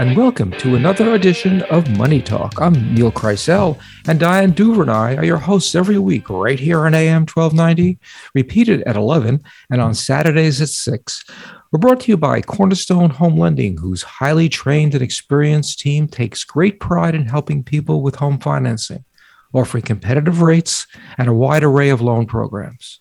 [0.00, 2.58] and welcome to another edition of Money Talk.
[2.58, 3.78] I'm Neil Kreisel,
[4.08, 7.98] and Diane Duvernay are your hosts every week right here on AM 1290,
[8.34, 11.24] repeated at 11 and on Saturdays at 6.
[11.70, 16.44] We're brought to you by Cornerstone Home Lending, whose highly trained and experienced team takes
[16.44, 19.04] great pride in helping people with home financing,
[19.52, 20.86] offering competitive rates
[21.18, 23.00] and a wide array of loan programs.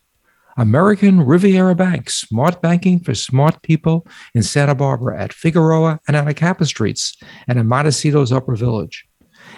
[0.59, 4.05] American Riviera Bank, smart banking for smart people
[4.35, 7.15] in Santa Barbara at Figueroa and Anacapa Streets
[7.47, 9.07] and in Montecito's Upper Village.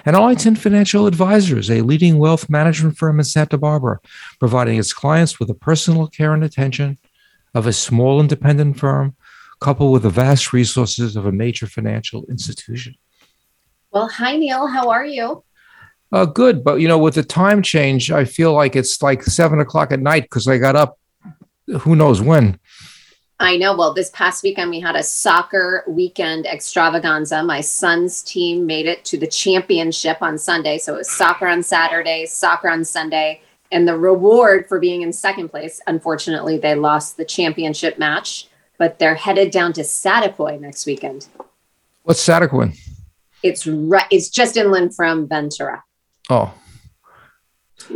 [0.06, 4.00] And Arlington Financial Advisors, a leading wealth management firm in Santa Barbara,
[4.40, 7.00] providing its clients with the personal care and attention
[7.56, 9.16] of a small independent firm,
[9.60, 12.94] coupled with the vast resources of a major financial institution.
[13.92, 14.68] Well, hi, Neil.
[14.68, 15.44] How are you?
[16.12, 19.60] Uh, good, but you know, with the time change, I feel like it's like seven
[19.60, 20.98] o'clock at night because I got up.
[21.80, 22.60] Who knows when?
[23.40, 23.76] I know.
[23.76, 27.42] Well, this past weekend we had a soccer weekend extravaganza.
[27.44, 31.64] My son's team made it to the championship on Sunday, so it was soccer on
[31.64, 35.82] Saturday, soccer on Sunday, and the reward for being in second place.
[35.88, 41.28] Unfortunately, they lost the championship match, but they're headed down to Saticoy next weekend.
[42.04, 42.78] What's Saticoy?
[43.44, 44.08] It's right.
[44.12, 45.84] It's just inland from Ventura.
[46.32, 46.54] Oh.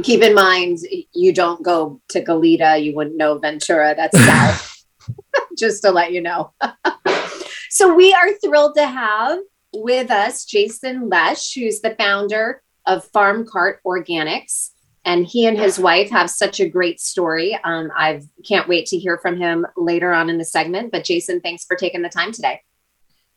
[0.03, 0.79] Keep in mind,
[1.13, 2.83] you don't go to Goleta.
[2.83, 3.95] You wouldn't know Ventura.
[3.95, 4.83] That's south.
[5.57, 6.51] Just to let you know.
[7.69, 9.39] so we are thrilled to have
[9.73, 14.71] with us Jason Lesh, who's the founder of Farm Cart Organics.
[15.05, 17.57] And he and his wife have such a great story.
[17.63, 20.91] Um, I can't wait to hear from him later on in the segment.
[20.91, 22.61] But Jason, thanks for taking the time today.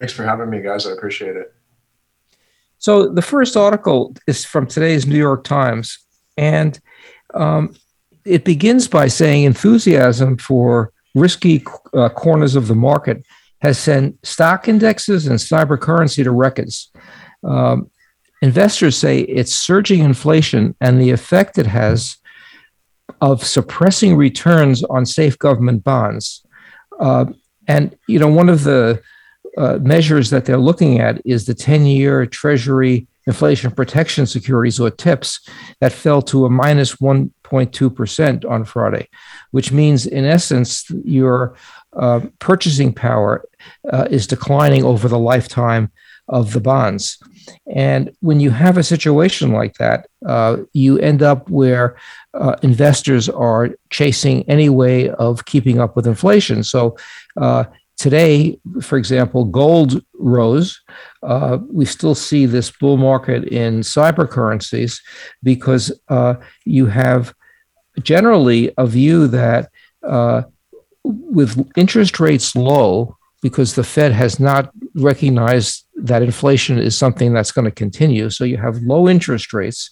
[0.01, 0.87] Thanks for having me, guys.
[0.87, 1.55] I appreciate it.
[2.79, 5.98] So the first article is from today's New York Times,
[6.37, 6.79] and
[7.34, 7.75] um,
[8.25, 13.25] it begins by saying enthusiasm for risky uh, corners of the market
[13.61, 16.93] has sent stock indexes and cyber currency to records.
[17.43, 17.91] Um,
[18.43, 22.19] investors say it's surging inflation and the effect it has
[23.21, 26.45] of suppressing returns on safe government bonds.
[27.00, 27.27] Uh,
[27.66, 29.03] and you know, one of the
[29.59, 34.91] uh, measures that they're looking at is the 10 year Treasury inflation protection securities or
[34.91, 35.47] TIPS
[35.81, 39.07] that fell to a minus 1.2% on Friday,
[39.51, 41.55] which means, in essence, your
[41.95, 43.45] uh, purchasing power
[43.93, 45.91] uh, is declining over the lifetime
[46.29, 47.19] of the bonds.
[47.67, 51.97] And when you have a situation like that, uh, you end up where
[52.35, 56.63] uh, investors are chasing any way of keeping up with inflation.
[56.63, 56.97] So
[57.37, 57.65] uh,
[57.98, 60.81] Today, for example, gold rose.
[61.22, 65.03] Uh, we still see this bull market in cyber currencies
[65.42, 67.34] because uh, you have
[68.00, 69.70] generally a view that
[70.04, 70.42] uh,
[71.03, 77.53] with interest rates low, because the Fed has not recognized that inflation is something that's
[77.53, 78.30] going to continue.
[78.30, 79.91] So you have low interest rates.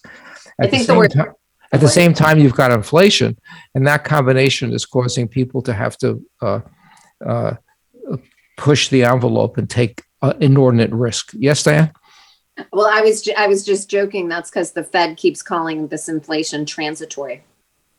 [0.60, 1.10] At I think the, the word.
[1.12, 1.32] Time,
[1.72, 3.36] at the same time, you've got inflation,
[3.74, 6.60] and that combination is causing people to have to uh,
[7.26, 7.54] uh,
[8.56, 11.30] push the envelope and take uh, inordinate risk.
[11.34, 11.92] Yes, Diane.
[12.72, 14.28] Well, I was I was just joking.
[14.28, 17.42] That's because the Fed keeps calling this inflation transitory.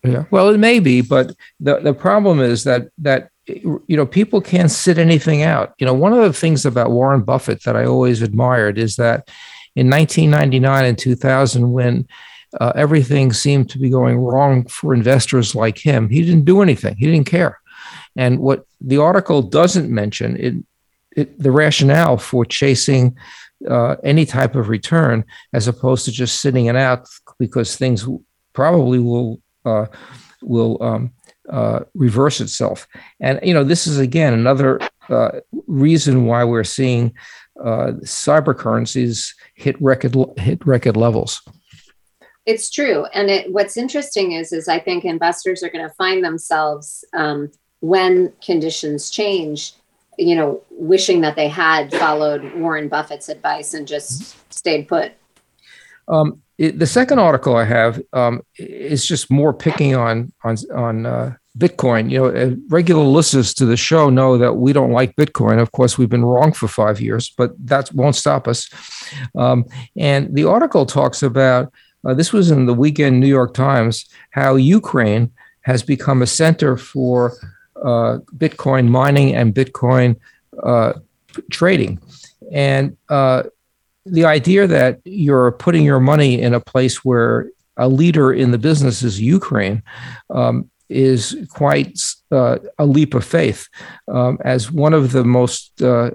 [0.04, 4.42] Yeah, well, it may be, but the the problem is that that you know people
[4.42, 5.76] can't sit anything out.
[5.78, 9.30] You know, one of the things about Warren Buffett that I always admired is that
[9.76, 12.08] in 1999 and 2000, when
[12.60, 16.96] uh, everything seemed to be going wrong for investors like him, he didn't do anything.
[16.98, 17.60] He didn't care.
[18.18, 20.56] And what the article doesn't mention, it,
[21.16, 23.16] it the rationale for chasing
[23.70, 25.24] uh, any type of return
[25.54, 27.08] as opposed to just sitting it out
[27.40, 28.08] because things
[28.54, 29.86] probably will uh,
[30.42, 31.12] will um,
[31.50, 32.88] uh, reverse itself.
[33.20, 34.80] And you know, this is again another
[35.10, 37.14] uh, reason why we're seeing
[37.60, 41.42] uh, cyber currencies hit record hit record levels.
[42.46, 46.24] It's true, and it, what's interesting is is I think investors are going to find
[46.24, 49.74] themselves um, when conditions change,
[50.18, 55.14] you know, wishing that they had followed Warren Buffett's advice and just stayed put.
[56.08, 61.06] Um, it, the second article I have um, is just more picking on on on
[61.06, 62.10] uh, Bitcoin.
[62.10, 65.62] You know, uh, regular listeners to the show know that we don't like Bitcoin.
[65.62, 68.70] Of course, we've been wrong for five years, but that won't stop us.
[69.36, 69.66] Um,
[69.96, 71.72] and the article talks about
[72.08, 75.32] uh, this was in the weekend New York Times how Ukraine
[75.62, 77.34] has become a center for
[78.38, 80.16] Bitcoin mining and Bitcoin
[80.64, 80.94] uh,
[81.52, 82.00] trading.
[82.52, 83.44] And uh,
[84.06, 88.58] the idea that you're putting your money in a place where a leader in the
[88.58, 89.84] business is Ukraine
[90.30, 92.00] um, is quite
[92.32, 93.68] uh, a leap of faith.
[94.08, 96.12] Um, as one of the most uh,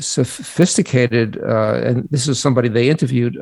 [0.00, 3.36] sophisticated, uh, and this is somebody they interviewed,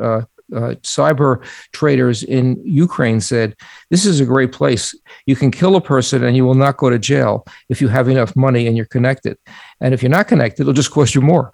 [0.54, 3.56] uh, cyber traders in Ukraine said,
[3.90, 4.94] This is a great place.
[5.26, 8.08] You can kill a person and you will not go to jail if you have
[8.08, 9.38] enough money and you're connected.
[9.80, 11.52] And if you're not connected, it'll just cost you more.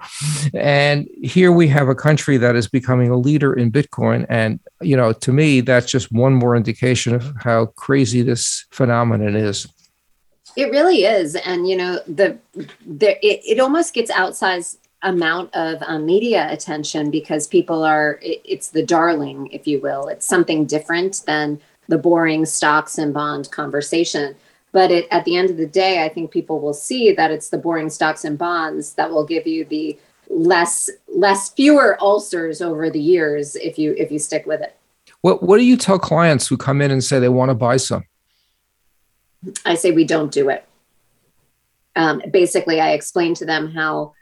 [0.54, 4.26] And here we have a country that is becoming a leader in Bitcoin.
[4.28, 9.34] And, you know, to me, that's just one more indication of how crazy this phenomenon
[9.36, 9.66] is.
[10.56, 11.36] It really is.
[11.36, 12.36] And, you know, the,
[12.84, 18.40] the it, it almost gets outsized amount of um, media attention because people are it,
[18.44, 20.08] it's the darling if you will.
[20.08, 24.34] It's something different than the boring stocks and bond conversation.
[24.72, 27.48] But it, at the end of the day i think people will see that it's
[27.48, 29.98] the boring stocks and bonds that will give you the
[30.28, 34.76] less less fewer ulcers over the years if you if you stick with it.
[35.22, 37.76] What what do you tell clients who come in and say they want to buy
[37.76, 38.04] some?
[39.64, 40.64] I say we don't do it.
[41.96, 44.12] Um, basically i explain to them how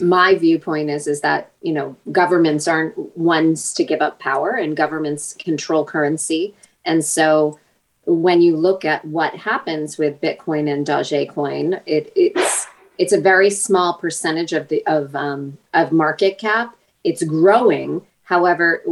[0.00, 4.76] my viewpoint is is that you know governments aren't ones to give up power and
[4.76, 6.54] governments control currency.
[6.84, 7.58] And so
[8.04, 12.66] when you look at what happens with bitcoin and dogecoin it, it's
[12.98, 16.76] it's a very small percentage of the of um, of market cap.
[17.04, 18.02] It's growing.
[18.24, 18.82] However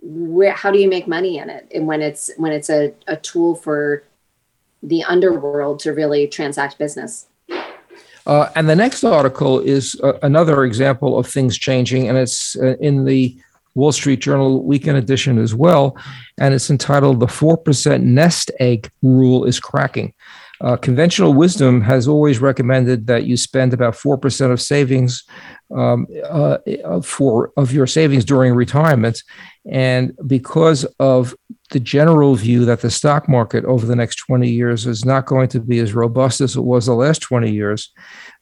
[0.00, 1.70] where, how do you make money in it?
[1.74, 4.04] And when it's when it's a, a tool for
[4.82, 7.27] the underworld to really transact business
[8.28, 12.76] uh, and the next article is uh, another example of things changing, and it's uh,
[12.78, 13.36] in the
[13.74, 15.96] Wall Street Journal weekend edition as well.
[16.38, 20.12] And it's entitled The 4% Nest Egg Rule is Cracking.
[20.60, 25.24] Uh, conventional wisdom has always recommended that you spend about 4% of savings
[25.74, 26.58] um, uh,
[27.02, 29.22] for of your savings during retirement.
[29.70, 31.34] And because of
[31.70, 35.48] the general view that the stock market over the next 20 years is not going
[35.48, 37.92] to be as robust as it was the last 20 years,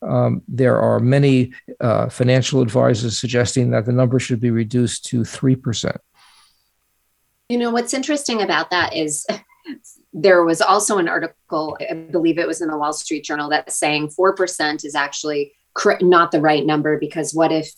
[0.03, 5.21] um, there are many uh, financial advisors suggesting that the number should be reduced to
[5.21, 5.97] 3%.
[7.49, 9.27] You know, what's interesting about that is
[10.17, 13.77] there was also an article, I believe it was in the Wall Street Journal, that's
[13.77, 15.53] saying 4% is actually
[16.01, 17.71] not the right number because what if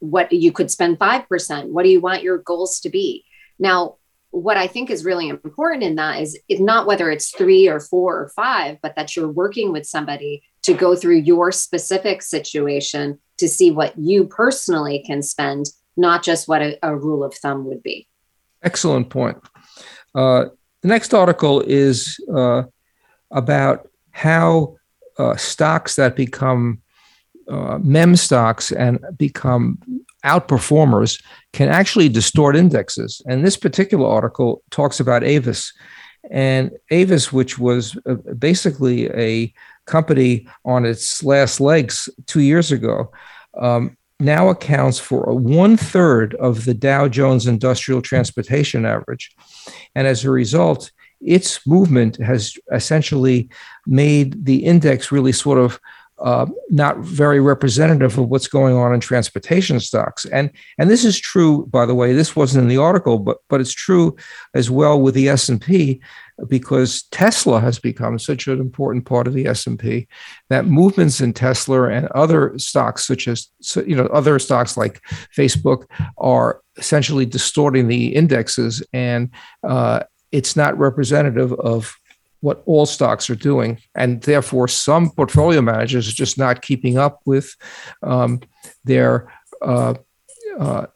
[0.00, 3.24] what you could spend 5% what do you want your goals to be?
[3.58, 3.96] Now
[4.30, 7.80] what i think is really important in that is, is not whether it's three or
[7.80, 13.18] four or five but that you're working with somebody to go through your specific situation
[13.38, 15.66] to see what you personally can spend
[15.96, 18.06] not just what a, a rule of thumb would be.
[18.62, 19.38] Excellent point.
[20.14, 20.46] Uh,
[20.86, 22.62] the next article is uh,
[23.32, 24.76] about how
[25.18, 26.80] uh, stocks that become
[27.48, 29.78] uh, meme stocks and become
[30.24, 31.20] outperformers
[31.52, 33.20] can actually distort indexes.
[33.26, 35.72] And this particular article talks about Avis.
[36.30, 39.52] And Avis, which was uh, basically a
[39.86, 43.10] company on its last legs two years ago,
[43.60, 49.34] um, now accounts for one third of the Dow Jones Industrial Transportation Average.
[49.94, 50.90] And as a result,
[51.20, 53.48] its movement has essentially
[53.86, 55.80] made the index really sort of
[56.18, 60.24] uh, not very representative of what's going on in transportation stocks.
[60.26, 62.14] And and this is true, by the way.
[62.14, 64.16] This wasn't in the article, but but it's true
[64.54, 66.00] as well with the S and P,
[66.48, 70.06] because Tesla has become such an important part of the S and P
[70.50, 73.48] that movements in Tesla and other stocks, such as
[73.86, 75.00] you know other stocks like
[75.36, 75.86] Facebook,
[76.18, 79.30] are essentially distorting the indexes, and
[79.66, 81.96] uh, it's not representative of
[82.40, 87.20] what all stocks are doing, and therefore some portfolio managers are just not keeping up
[87.24, 87.54] with
[88.02, 88.40] um,
[88.84, 89.94] their uh,
[90.58, 90.86] uh,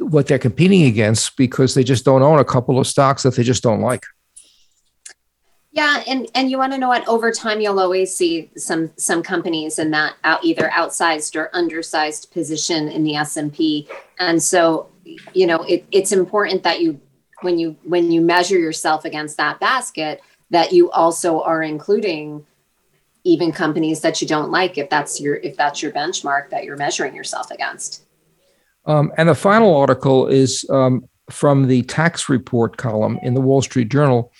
[0.00, 3.42] what they're competing against because they just don't own a couple of stocks that they
[3.42, 4.04] just don't like.
[5.70, 7.06] Yeah, and and you want to know what?
[7.06, 12.32] Over time, you'll always see some some companies in that out either outsized or undersized
[12.32, 13.86] position in the S and P,
[14.18, 14.88] and so
[15.34, 17.00] you know it, it's important that you
[17.42, 22.44] when you when you measure yourself against that basket that you also are including
[23.24, 26.76] even companies that you don't like if that's your if that's your benchmark that you're
[26.76, 28.04] measuring yourself against.
[28.86, 33.60] Um, and the final article is um, from the tax report column in the wall
[33.60, 34.32] street journal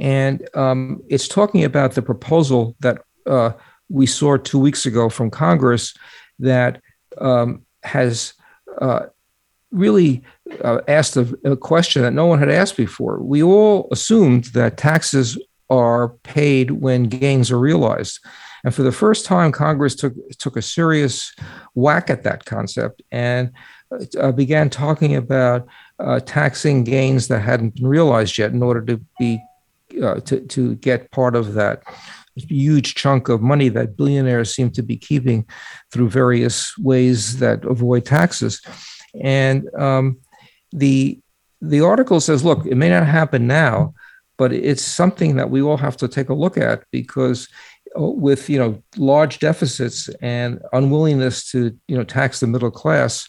[0.00, 3.52] and um, it's talking about the proposal that uh,
[3.88, 5.94] we saw two weeks ago from congress
[6.38, 6.80] that
[7.18, 8.34] um, has
[8.80, 9.06] uh,
[9.74, 10.22] really
[10.62, 13.18] uh, asked a, a, question that no one had asked before.
[13.18, 18.20] We all assumed that taxes are paid when gains are realized.
[18.64, 21.34] And for the first time, Congress took took a serious
[21.74, 23.52] whack at that concept and
[24.18, 25.66] uh, began talking about
[25.98, 29.40] uh, taxing gains that hadn't been realized yet in order to be
[30.02, 31.82] uh, to to get part of that
[32.36, 35.46] huge chunk of money that billionaires seem to be keeping
[35.92, 38.60] through various ways that avoid taxes.
[39.20, 40.18] And um,
[40.72, 41.20] the
[41.60, 43.94] the article says, look, it may not happen now,
[44.36, 47.48] but it's something that we all have to take a look at because
[47.98, 53.28] uh, with you know large deficits and unwillingness to you know tax the middle class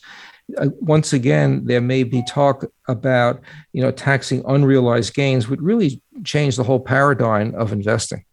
[0.58, 3.40] uh, once again there may be talk about
[3.74, 8.24] you know taxing unrealized gains would really change the whole paradigm of investing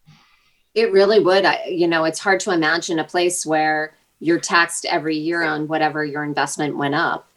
[0.74, 4.84] it really would I, you know it's hard to imagine a place where you're taxed
[4.84, 7.28] every year on whatever your investment went up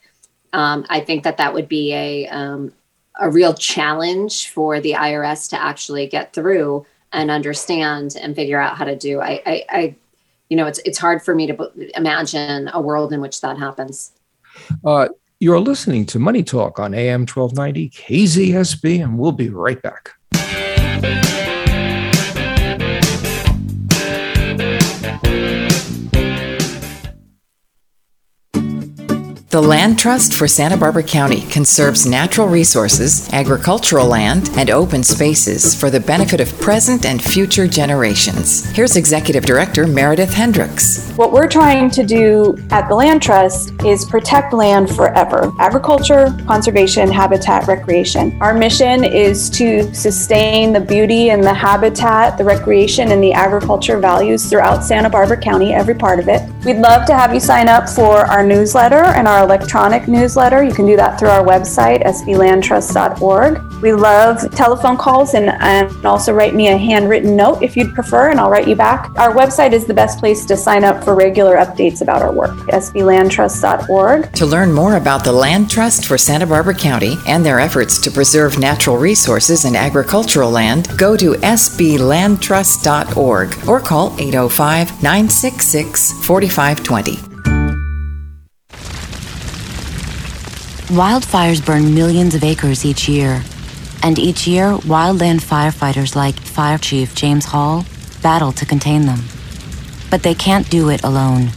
[0.52, 2.72] um, i think that that would be a um,
[3.18, 6.86] a real challenge for the irs to actually get through
[7.16, 9.20] and understand and figure out how to do.
[9.20, 9.94] I, I, I
[10.48, 14.12] you know, it's it's hard for me to imagine a world in which that happens.
[14.84, 15.08] Uh,
[15.40, 20.12] you're listening to Money Talk on AM 1290 KZSB, and we'll be right back.
[21.02, 21.45] Yeah.
[29.56, 35.74] The Land Trust for Santa Barbara County conserves natural resources, agricultural land, and open spaces
[35.74, 38.66] for the benefit of present and future generations.
[38.72, 41.10] Here's Executive Director Meredith Hendricks.
[41.12, 47.10] What we're trying to do at the Land Trust is protect land forever agriculture, conservation,
[47.10, 48.38] habitat, recreation.
[48.42, 53.98] Our mission is to sustain the beauty and the habitat, the recreation, and the agriculture
[53.98, 56.42] values throughout Santa Barbara County, every part of it.
[56.66, 60.62] We'd love to have you sign up for our newsletter and our electronic newsletter.
[60.62, 63.62] You can do that through our website, sblandtrust.org.
[63.80, 68.30] We love telephone calls and, and also write me a handwritten note if you'd prefer,
[68.30, 69.12] and I'll write you back.
[69.16, 72.56] Our website is the best place to sign up for regular updates about our work,
[72.68, 74.32] sblandtrust.org.
[74.32, 78.10] To learn more about the Land Trust for Santa Barbara County and their efforts to
[78.10, 87.25] preserve natural resources and agricultural land, go to sblandtrust.org or call 805 966 4520.
[90.88, 93.42] Wildfires burn millions of acres each year,
[94.04, 97.84] and each year, wildland firefighters like Fire Chief James Hall
[98.22, 99.18] battle to contain them.
[100.12, 101.50] But they can't do it alone.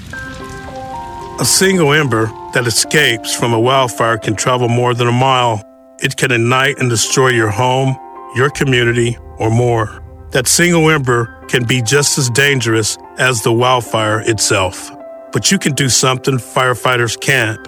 [1.40, 5.64] A single ember that escapes from a wildfire can travel more than a mile.
[6.00, 7.96] It can ignite and destroy your home,
[8.36, 10.04] your community, or more.
[10.32, 14.90] That single ember can be just as dangerous as the wildfire itself.
[15.32, 17.60] But you can do something firefighters can't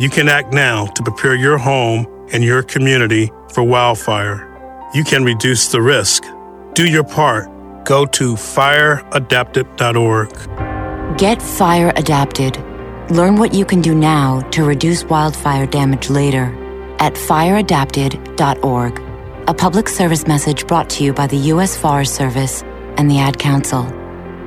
[0.00, 4.48] you can act now to prepare your home and your community for wildfire.
[4.94, 6.24] You can reduce the risk.
[6.72, 7.50] Do your part.
[7.84, 11.18] Go to fireadapted.org.
[11.18, 12.56] Get fire adapted.
[13.10, 16.44] Learn what you can do now to reduce wildfire damage later
[16.98, 19.02] at fireadapted.org.
[19.48, 21.76] A public service message brought to you by the U.S.
[21.76, 22.62] Forest Service
[22.96, 23.82] and the Ad Council.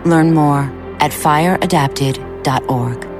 [0.04, 0.64] Learn more
[1.00, 3.13] at fireadapted.org.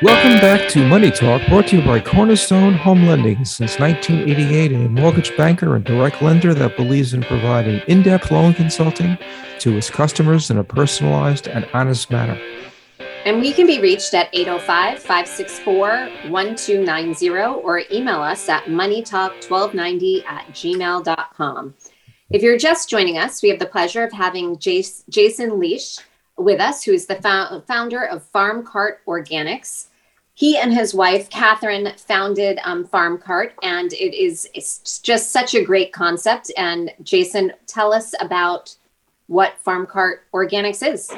[0.00, 3.44] Welcome back to Money Talk, brought to you by Cornerstone Home Lending.
[3.44, 8.54] Since 1988, a mortgage banker and direct lender that believes in providing in depth loan
[8.54, 9.18] consulting
[9.58, 12.40] to its customers in a personalized and honest manner.
[13.24, 15.88] And we can be reached at 805 564
[16.30, 21.74] 1290 or email us at moneytalk1290 at gmail.com.
[22.30, 25.98] If you're just joining us, we have the pleasure of having Jason Lesh
[26.38, 29.88] with us, who is the founder of Farm Cart Organics
[30.38, 35.52] he and his wife Catherine founded um, Farm Cart, and it is it's just such
[35.56, 36.52] a great concept.
[36.56, 38.72] And Jason, tell us about
[39.26, 41.10] what Farm Cart Organics is.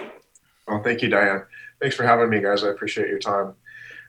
[0.67, 1.43] Well, thank you, Diane.
[1.83, 2.65] Thanks for having me, guys.
[2.65, 3.53] I appreciate your time.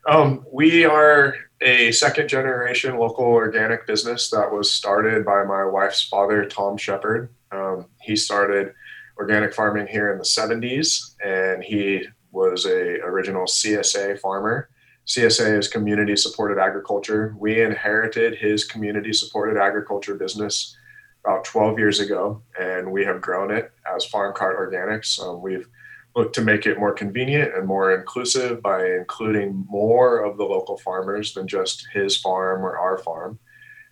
[0.07, 6.01] Um, we are a second generation local organic business that was started by my wife's
[6.01, 7.33] father, Tom Shepard.
[7.51, 8.73] Um, he started
[9.21, 14.69] organic farming here in the 70s, and he was a original CSA farmer
[15.07, 17.35] CSA is community supported agriculture.
[17.37, 20.77] We inherited his community supported agriculture business
[21.25, 25.21] about 12 years ago, and we have grown it as Farm Cart Organics.
[25.21, 25.67] Um, we've
[26.15, 30.77] looked to make it more convenient and more inclusive by including more of the local
[30.77, 33.39] farmers than just his farm or our farm.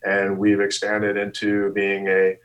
[0.03, 2.37] And we've expanded into being a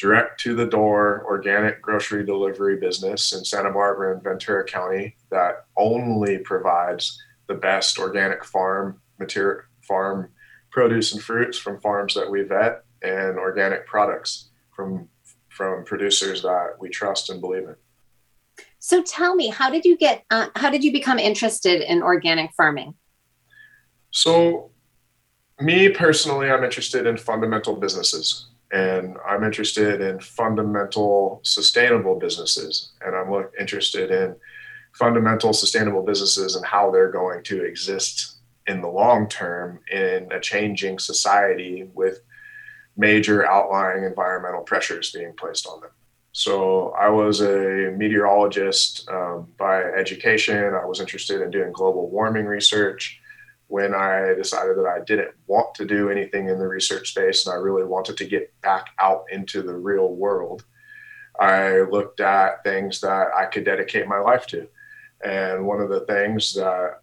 [0.00, 5.66] direct to the door organic grocery delivery business in Santa Barbara and Ventura County that
[5.76, 10.30] only provides the best organic farm material, farm
[10.70, 15.08] produce and fruits from farms that we vet, and organic products from
[15.50, 17.76] from producers that we trust and believe in.
[18.78, 20.24] So tell me, how did you get?
[20.30, 22.94] Uh, how did you become interested in organic farming?
[24.12, 24.70] So
[25.60, 32.92] me personally, I'm interested in fundamental businesses and I'm interested in fundamental sustainable businesses.
[33.00, 34.36] And I'm interested in
[34.92, 40.40] fundamental sustainable businesses and how they're going to exist in the long term in a
[40.40, 42.20] changing society with
[42.96, 45.90] major outlying environmental pressures being placed on them.
[46.32, 50.74] So I was a meteorologist um, by education.
[50.74, 53.20] I was interested in doing global warming research.
[53.70, 57.54] When I decided that I didn't want to do anything in the research space and
[57.54, 60.64] I really wanted to get back out into the real world,
[61.38, 64.66] I looked at things that I could dedicate my life to.
[65.24, 67.00] And one of the things that,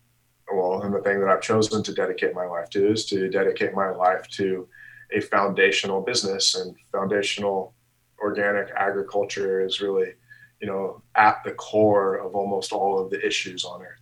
[0.54, 3.74] well, and the thing that I've chosen to dedicate my life to is to dedicate
[3.74, 4.68] my life to
[5.16, 7.76] a foundational business and foundational
[8.20, 10.16] organic agriculture is really,
[10.60, 14.02] you know, at the core of almost all of the issues on Earth.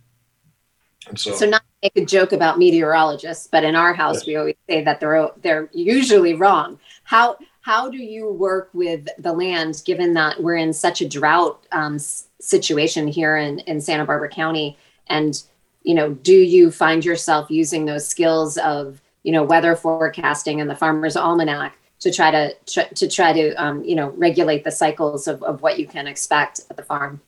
[1.08, 4.32] And so, so not make a joke about meteorologists, but in our house yeah.
[4.32, 6.78] we always say that they're they're usually wrong.
[7.04, 11.66] How how do you work with the land, given that we're in such a drought
[11.72, 11.98] um,
[12.40, 14.76] situation here in in Santa Barbara County,
[15.08, 15.42] and
[15.82, 20.68] you know, do you find yourself using those skills of you know weather forecasting and
[20.68, 24.70] the farmer's almanac to try to tr- to try to um, you know regulate the
[24.70, 27.20] cycles of, of what you can expect at the farm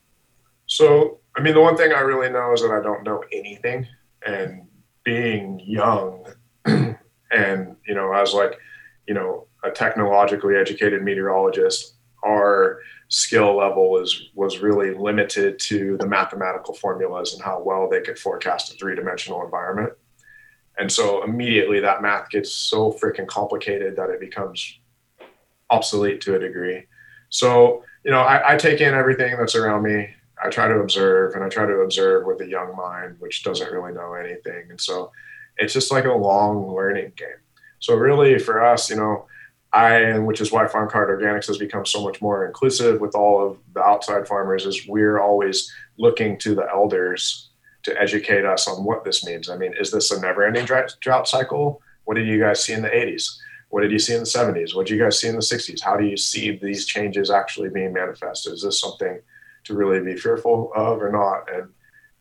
[0.67, 3.87] so i mean the one thing i really know is that i don't know anything
[4.27, 4.67] and
[5.05, 6.27] being young
[6.67, 8.59] and you know as like
[9.07, 11.95] you know a technologically educated meteorologist
[12.25, 18.01] our skill level is was really limited to the mathematical formulas and how well they
[18.01, 19.93] could forecast a three-dimensional environment
[20.79, 24.79] and so immediately that math gets so freaking complicated that it becomes
[25.71, 26.87] obsolete to a degree.
[27.31, 30.09] So, you know, I, I, take in everything that's around me.
[30.43, 33.73] I try to observe and I try to observe with a young mind, which doesn't
[33.73, 34.71] really know anything.
[34.71, 35.11] And so
[35.57, 37.29] it's just like a long learning game.
[37.81, 39.27] So really for us, you know,
[39.73, 43.47] I, which is why Farm Cart Organics has become so much more inclusive with all
[43.47, 47.51] of the outside farmers is we're always looking to the elders
[47.83, 49.51] to educate us on what this means.
[49.51, 51.83] I mean, is this a never ending drought cycle?
[52.05, 53.39] What did you guys see in the 80s?
[53.69, 54.75] What did you see in the 70s?
[54.75, 55.83] What did you guys see in the 60s?
[55.83, 58.55] How do you see these changes actually being manifested?
[58.55, 59.21] Is this something
[59.65, 61.53] to really be fearful of or not?
[61.55, 61.71] And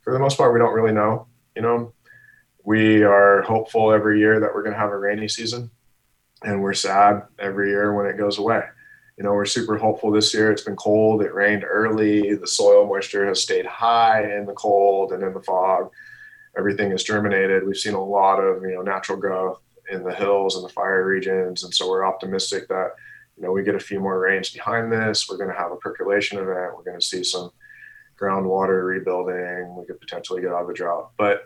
[0.02, 1.26] for the most part, we don't really know.
[1.54, 1.92] You know,
[2.64, 5.70] we are hopeful every year that we're going to have a rainy season,
[6.42, 8.62] and we're sad every year when it goes away
[9.18, 10.52] you know, we're super hopeful this year.
[10.52, 11.22] It's been cold.
[11.22, 12.36] It rained early.
[12.36, 15.90] The soil moisture has stayed high in the cold and in the fog.
[16.56, 17.66] Everything is germinated.
[17.66, 21.04] We've seen a lot of, you know, natural growth in the hills and the fire
[21.04, 21.64] regions.
[21.64, 22.92] And so we're optimistic that,
[23.38, 25.28] you know, we get a few more rains behind this.
[25.28, 26.76] We're going to have a percolation event.
[26.76, 27.50] We're going to see some
[28.20, 29.76] groundwater rebuilding.
[29.76, 31.12] We could potentially get out of a drought.
[31.16, 31.42] But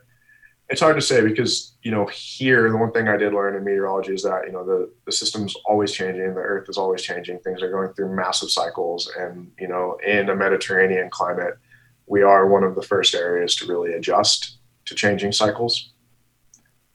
[0.70, 3.64] it's hard to say because you know here the one thing I did learn in
[3.64, 7.40] meteorology is that you know the the system's always changing, the Earth is always changing.
[7.40, 11.58] Things are going through massive cycles, and you know in a Mediterranean climate,
[12.06, 15.92] we are one of the first areas to really adjust to changing cycles.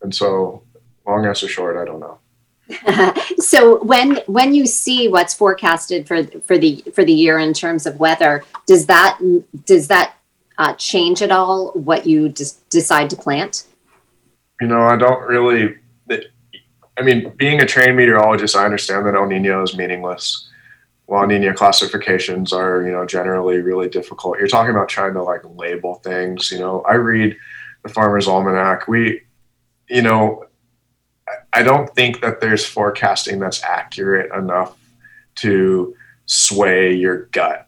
[0.01, 0.63] And so,
[1.05, 2.19] long answer short, I don't know.
[3.39, 7.86] so when when you see what's forecasted for for the for the year in terms
[7.86, 9.19] of weather, does that
[9.65, 10.15] does that
[10.58, 13.65] uh, change at all what you decide to plant?
[14.60, 15.76] You know, I don't really.
[17.00, 20.50] I mean, being a trained meteorologist, I understand that El Nino is meaningless.
[21.08, 24.39] La Nina classifications are, you know, generally really difficult.
[24.39, 26.52] You're talking about trying to like label things.
[26.52, 27.38] You know, I read
[27.84, 28.88] the Farmer's Almanac.
[28.88, 29.21] We,
[29.88, 30.46] you know,
[31.53, 34.77] I don't think that there's forecasting that's accurate enough
[35.36, 37.67] to sway your gut.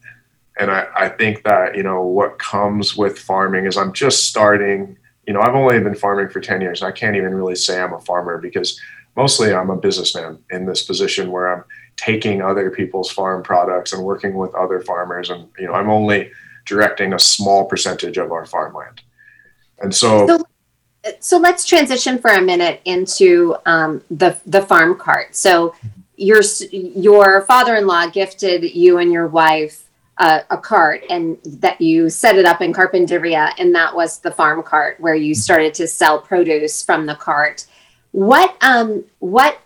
[0.59, 4.97] And I, I think that you know what comes with farming is i'm just starting
[5.25, 6.81] you know i've only been farming for 10 years.
[6.81, 8.79] And i can't even really say i'm a farmer because
[9.15, 11.63] mostly i'm a businessman in this position where i'm
[11.95, 15.29] taking other people's farm products and working with other farmers.
[15.29, 16.31] And you know i'm only
[16.65, 19.01] directing a small percentage of our farmland.
[19.81, 20.43] And so so,
[21.19, 25.73] so let's transition for a minute into um, the the farm cart so
[26.15, 32.37] your your father-in-law gifted you and your wife a, a cart and that you set
[32.37, 36.19] it up in Carpinteria, and that was the farm cart where you started to sell
[36.19, 37.65] produce from the cart.
[38.11, 39.59] What um what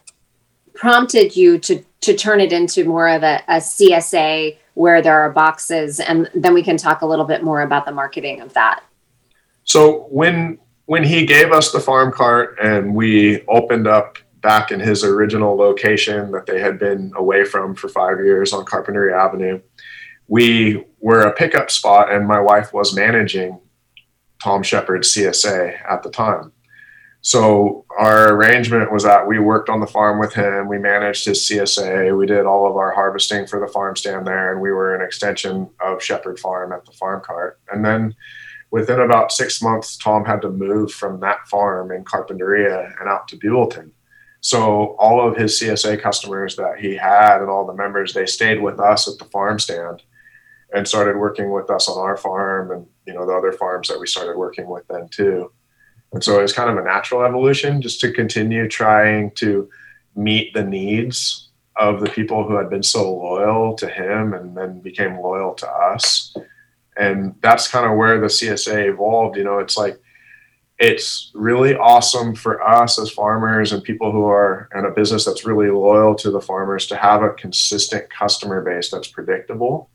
[0.73, 5.31] prompted you to to turn it into more of a, a CSA where there are
[5.31, 8.83] boxes, and then we can talk a little bit more about the marketing of that.
[9.63, 14.79] So when when he gave us the farm cart and we opened up back in
[14.79, 19.61] his original location that they had been away from for five years on Carpinteria Avenue,
[20.27, 23.59] we were a pickup spot, and my wife was managing
[24.41, 26.51] Tom Shepard's CSA at the time.
[27.21, 30.67] So our arrangement was that we worked on the farm with him.
[30.67, 32.17] We managed his CSA.
[32.17, 35.01] We did all of our harvesting for the farm stand there, and we were an
[35.01, 37.59] extension of Shepherd Farm at the farm cart.
[37.71, 38.13] And then
[38.73, 43.27] within about six months, Tom had to move from that farm in Carpinteria and out
[43.27, 43.91] to Buellton.
[44.41, 48.59] So all of his CSA customers that he had and all the members, they stayed
[48.59, 50.01] with us at the farm stand
[50.73, 53.99] and started working with us on our farm and you know the other farms that
[53.99, 55.51] we started working with then too.
[56.11, 59.69] And so it was kind of a natural evolution just to continue trying to
[60.15, 64.79] meet the needs of the people who had been so loyal to him and then
[64.79, 66.35] became loyal to us.
[66.97, 69.37] And that's kind of where the CSA evolved.
[69.37, 69.99] You know, it's like,
[70.79, 75.45] it's really awesome for us as farmers and people who are in a business that's
[75.45, 79.89] really loyal to the farmers to have a consistent customer base that's predictable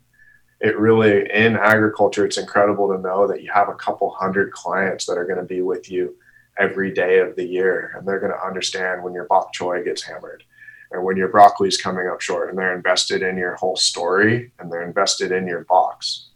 [0.60, 5.04] it really in agriculture it's incredible to know that you have a couple hundred clients
[5.06, 6.16] that are going to be with you
[6.58, 10.02] every day of the year and they're going to understand when your bok choy gets
[10.02, 10.42] hammered
[10.90, 14.52] and when your broccoli is coming up short and they're invested in your whole story
[14.58, 16.30] and they're invested in your box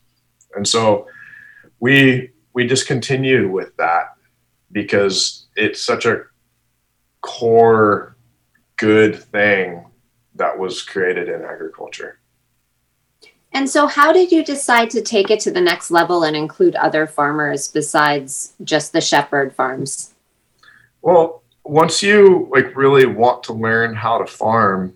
[0.54, 1.06] and so
[1.80, 4.14] we we just continue with that
[4.70, 6.22] because it's such a
[7.20, 8.16] core
[8.76, 9.86] good thing
[10.34, 12.18] that was created in agriculture
[13.54, 16.74] and so, how did you decide to take it to the next level and include
[16.76, 20.14] other farmers besides just the Shepherd farms?
[21.02, 24.94] Well, once you like really want to learn how to farm,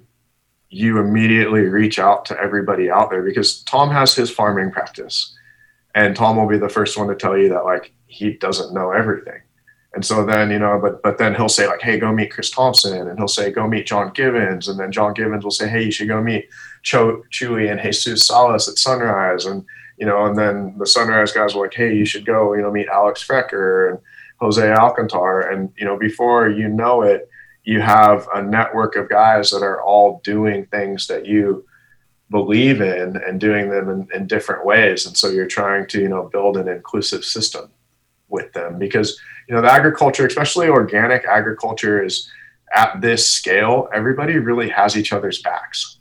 [0.71, 5.37] you immediately reach out to everybody out there because Tom has his farming practice,
[5.97, 8.93] and Tom will be the first one to tell you that like he doesn't know
[8.93, 9.41] everything.
[9.95, 12.51] And so then, you know, but but then he'll say like, "Hey, go meet Chris
[12.51, 15.85] Thompson," and he'll say, "Go meet John Givens," and then John Givens will say, "Hey,
[15.85, 16.51] you should go meet
[16.83, 19.65] Cho- Chewy and Jesus Salas at Sunrise," and
[19.97, 22.71] you know, and then the Sunrise guys were like, "Hey, you should go, you know,
[22.71, 23.99] meet Alex Frecker and
[24.39, 27.27] Jose Alcantar," and you know, before you know it,
[27.65, 31.65] you have a network of guys that are all doing things that you
[32.31, 36.09] believe in and doing them in, in different ways, and so you're trying to, you
[36.09, 37.71] know, build an inclusive system
[38.29, 42.29] with them because you know the agriculture especially organic agriculture is
[42.75, 45.97] at this scale everybody really has each other's backs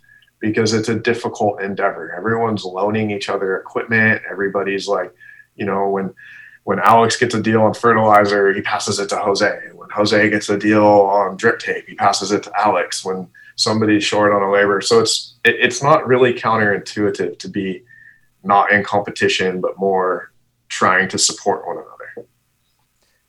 [0.46, 2.14] because it's a difficult endeavor.
[2.16, 4.22] Everyone's loaning each other equipment.
[4.30, 5.14] Everybody's like
[5.56, 6.14] you know when
[6.66, 9.60] when alex gets a deal on fertilizer he passes it to jose.
[9.74, 13.04] When jose gets a deal on drip tape he passes it to alex.
[13.04, 17.84] When somebody's short on a labor so it's it, it's not really counterintuitive to be
[18.44, 20.32] not in competition but more
[20.68, 21.96] trying to support one another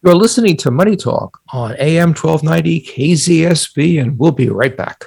[0.06, 5.06] you're listening to Money Talk on AM 1290 KZSB, and we'll be right back.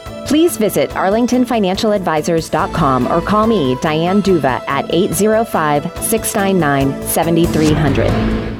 [0.25, 8.51] Please visit arlingtonfinancialadvisors.com or call me, Diane Duva, at 805 699 7300.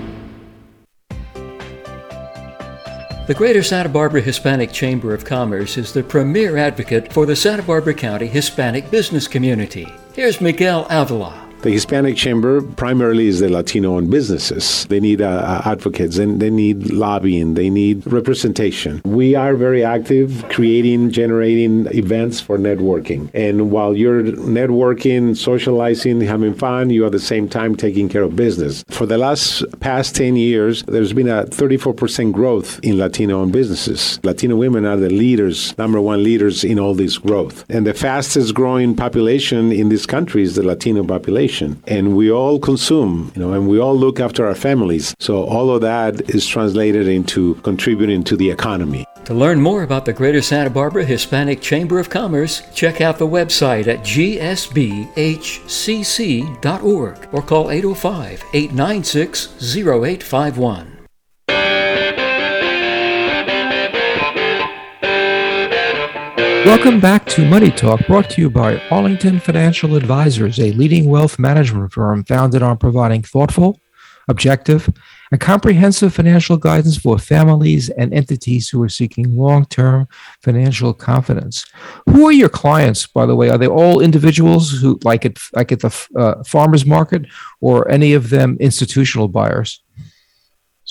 [3.27, 7.63] The Greater Santa Barbara Hispanic Chamber of Commerce is the premier advocate for the Santa
[7.63, 9.87] Barbara County Hispanic business community.
[10.13, 11.50] Here's Miguel Avila.
[11.61, 14.85] The Hispanic Chamber primarily is the Latino owned businesses.
[14.85, 18.99] They need uh, advocates and they need lobbying, they need representation.
[19.05, 23.29] We are very active creating, generating events for networking.
[23.35, 28.35] And while you're networking, socializing, having fun, you at the same time taking care of
[28.35, 28.83] business.
[28.89, 34.19] For the last past 10 years, there's been a 34% growth in Latino owned businesses.
[34.23, 37.65] Latino women are the leaders, number one leaders in all this growth.
[37.69, 41.03] And the fastest growing population in this country is the Latino
[41.59, 45.15] and we all consume, you know, and we all look after our families.
[45.19, 49.05] So all of that is translated into contributing to the economy.
[49.25, 53.27] To learn more about the Greater Santa Barbara Hispanic Chamber of Commerce, check out the
[53.27, 55.09] website at gsbhcc.org
[57.31, 60.90] or call 805 896 0851.
[66.63, 71.39] Welcome back to Money Talk, brought to you by Arlington Financial Advisors, a leading wealth
[71.39, 73.79] management firm founded on providing thoughtful,
[74.27, 74.87] objective,
[75.31, 80.07] and comprehensive financial guidance for families and entities who are seeking long term
[80.43, 81.65] financial confidence.
[82.07, 83.49] Who are your clients, by the way?
[83.49, 87.25] Are they all individuals who, like at, like at the uh, farmers market,
[87.59, 89.83] or any of them institutional buyers?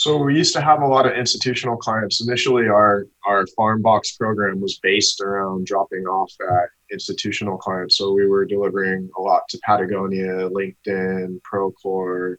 [0.01, 2.27] So we used to have a lot of institutional clients.
[2.27, 7.99] Initially, our our farm box program was based around dropping off at institutional clients.
[7.99, 12.37] So we were delivering a lot to Patagonia, LinkedIn, Procore,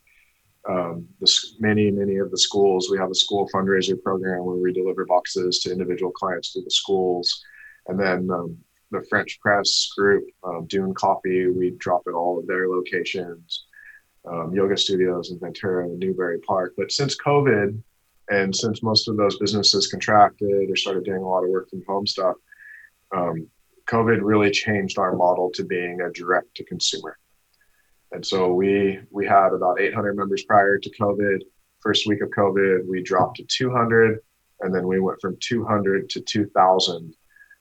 [0.67, 1.07] um,
[1.59, 2.89] many many of the schools.
[2.89, 6.71] We have a school fundraiser program where we deliver boxes to individual clients through the
[6.71, 7.43] schools,
[7.85, 8.57] and then um,
[8.89, 13.67] the French press group, um, Dune Coffee, we drop at all of their locations
[14.29, 16.73] um, yoga studios in Ventura and Newbury Park.
[16.77, 17.81] But since COVID,
[18.29, 21.83] and since most of those businesses contracted or started doing a lot of work from
[21.87, 22.35] home stuff,
[23.15, 23.47] um,
[23.89, 27.17] COVID really changed our model to being a direct to consumer.
[28.11, 31.39] And so we we had about 800 members prior to COVID.
[31.79, 34.19] First week of COVID, we dropped to 200,
[34.61, 37.15] and then we went from 200 to 2,000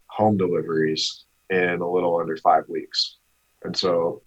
[0.07, 3.17] home deliveries in a little under five weeks.
[3.65, 4.23] And so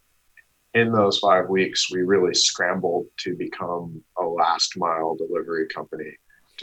[0.74, 6.18] in those five weeks, we really scrambled to become a last mile delivery company.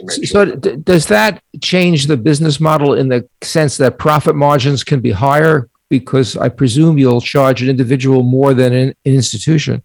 [0.07, 4.83] so, sure d- does that change the business model in the sense that profit margins
[4.83, 5.69] can be higher?
[5.89, 9.83] Because I presume you'll charge an individual more than an, an institution.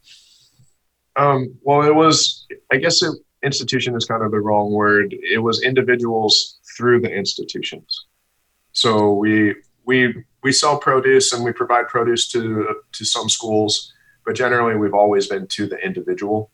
[1.17, 3.13] Um, well, it was, I guess, it,
[3.43, 5.15] institution is kind of the wrong word.
[5.21, 8.07] It was individuals through the institutions.
[8.73, 13.93] So we we we sell produce and we provide produce to to some schools
[14.27, 16.51] but generally we've always been to the individual.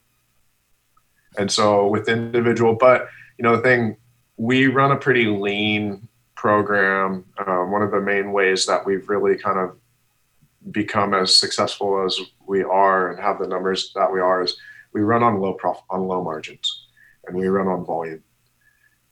[1.37, 3.07] And so with individual, but
[3.37, 3.97] you know, the thing
[4.37, 7.25] we run a pretty lean program.
[7.45, 9.77] Um, one of the main ways that we've really kind of
[10.71, 14.57] become as successful as we are and have the numbers that we are is
[14.93, 16.87] we run on low prof on low margins
[17.25, 18.23] and we run on volume.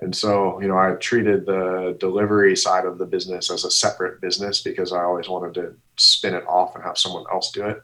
[0.02, 4.20] And so, you know, I treated the delivery side of the business as a separate
[4.20, 7.82] business because I always wanted to spin it off and have someone else do it.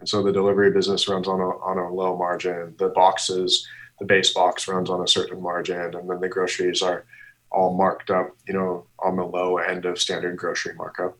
[0.00, 2.74] And so the delivery business runs on a, on a low margin.
[2.78, 3.66] The boxes,
[3.98, 7.06] the base box runs on a certain margin, and then the groceries are
[7.50, 11.16] all marked up, you know, on the low end of standard grocery markup.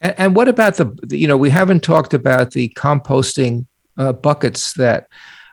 [0.00, 4.74] And, and what about the, you know, we haven't talked about the composting uh, buckets
[4.74, 5.06] that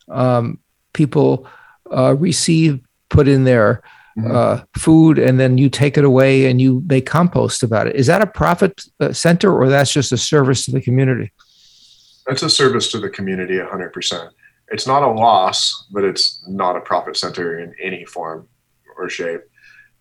[0.09, 0.59] um,
[0.93, 1.47] people
[1.91, 3.83] uh, receive, put in their
[4.17, 4.35] mm-hmm.
[4.35, 7.95] uh, food, and then you take it away and you make compost about it.
[7.95, 11.31] Is that a profit uh, center or that's just a service to the community?
[12.29, 14.29] It's a service to the community 100%.
[14.71, 18.47] It's not a loss, but it's not a profit center in any form
[18.97, 19.41] or shape.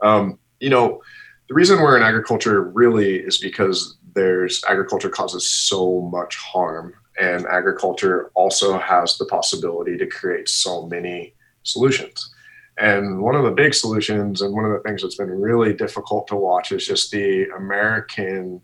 [0.01, 1.03] Um, you know,
[1.49, 7.47] the reason we're in agriculture really is because there's agriculture causes so much harm, and
[7.47, 12.35] agriculture also has the possibility to create so many solutions.
[12.79, 16.27] And one of the big solutions, and one of the things that's been really difficult
[16.29, 18.61] to watch, is just the American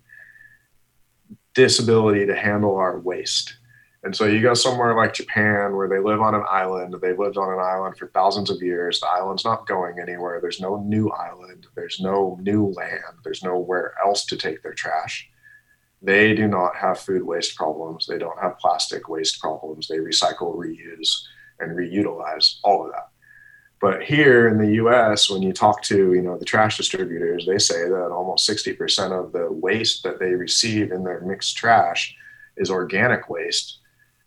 [1.54, 3.56] disability to handle our waste.
[4.02, 6.94] And so you go somewhere like Japan where they live on an island.
[7.00, 9.00] They've lived on an island for thousands of years.
[9.00, 10.40] The island's not going anywhere.
[10.42, 11.66] There's no new island.
[11.74, 13.00] There's no new land.
[13.24, 15.30] There's nowhere else to take their trash.
[16.02, 18.06] They do not have food waste problems.
[18.06, 19.88] They don't have plastic waste problems.
[19.88, 21.22] They recycle, reuse,
[21.58, 23.08] and reutilize all of that.
[23.84, 27.58] But here in the US, when you talk to you know the trash distributors, they
[27.58, 32.16] say that almost 60% of the waste that they receive in their mixed trash
[32.56, 33.80] is organic waste.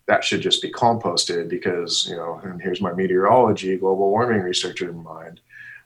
[0.05, 4.91] That should just be composted because you know and here's my meteorology global warming researcher
[4.91, 5.39] in mind.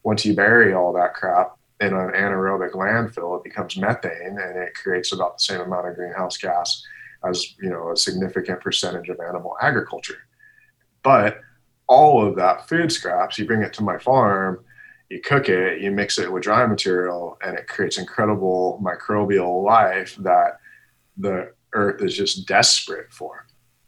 [0.03, 4.73] Once you bury all that crap in an anaerobic landfill it becomes methane and it
[4.73, 6.85] creates about the same amount of greenhouse gas
[7.23, 10.27] as you know a significant percentage of animal agriculture.
[11.03, 11.39] But
[11.91, 14.63] all of that food scraps, you bring it to my farm,
[15.09, 20.15] you cook it, you mix it with dry material, and it creates incredible microbial life
[20.15, 20.59] that
[21.17, 23.45] the earth is just desperate for.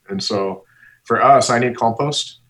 [0.10, 0.66] And so
[1.06, 2.42] for us, I need compost.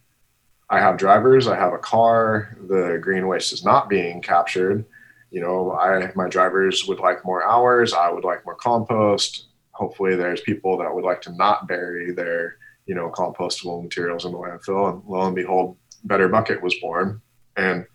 [0.72, 4.84] I have drivers, I have a car, the green waste is not being captured.
[5.30, 9.50] You know, I my drivers would like more hours, I would like more compost.
[9.74, 14.32] Hopefully there's people that would like to not bury their you know, compostable materials in
[14.32, 14.92] the landfill.
[14.92, 17.22] And lo and behold, Better Bucket was born.
[17.56, 17.86] And,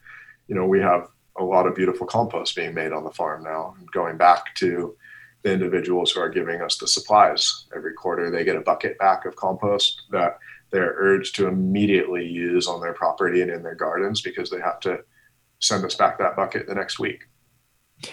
[0.46, 3.74] you know, we have a lot of beautiful compost being made on the farm now.
[3.78, 4.96] And going back to
[5.42, 9.24] the individuals who are giving us the supplies every quarter, they get a bucket back
[9.24, 10.38] of compost that
[10.70, 14.80] they're urged to immediately use on their property and in their gardens because they have
[14.80, 14.98] to
[15.60, 17.24] send us back that bucket the next week.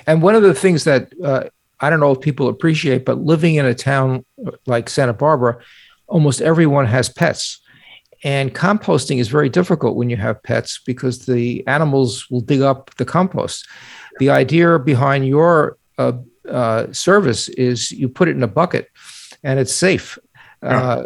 [0.08, 1.46] And one of the things that uh,
[1.80, 4.26] I don't know if people appreciate, but living in a town
[4.66, 5.60] like Santa Barbara,
[6.08, 7.60] almost everyone has pets.
[8.24, 12.96] And composting is very difficult when you have pets because the animals will dig up
[12.96, 13.68] the compost.
[14.20, 16.14] The idea behind your uh,
[16.50, 18.90] uh, service is you put it in a bucket
[19.44, 20.18] and it's safe.
[20.62, 21.04] Uh,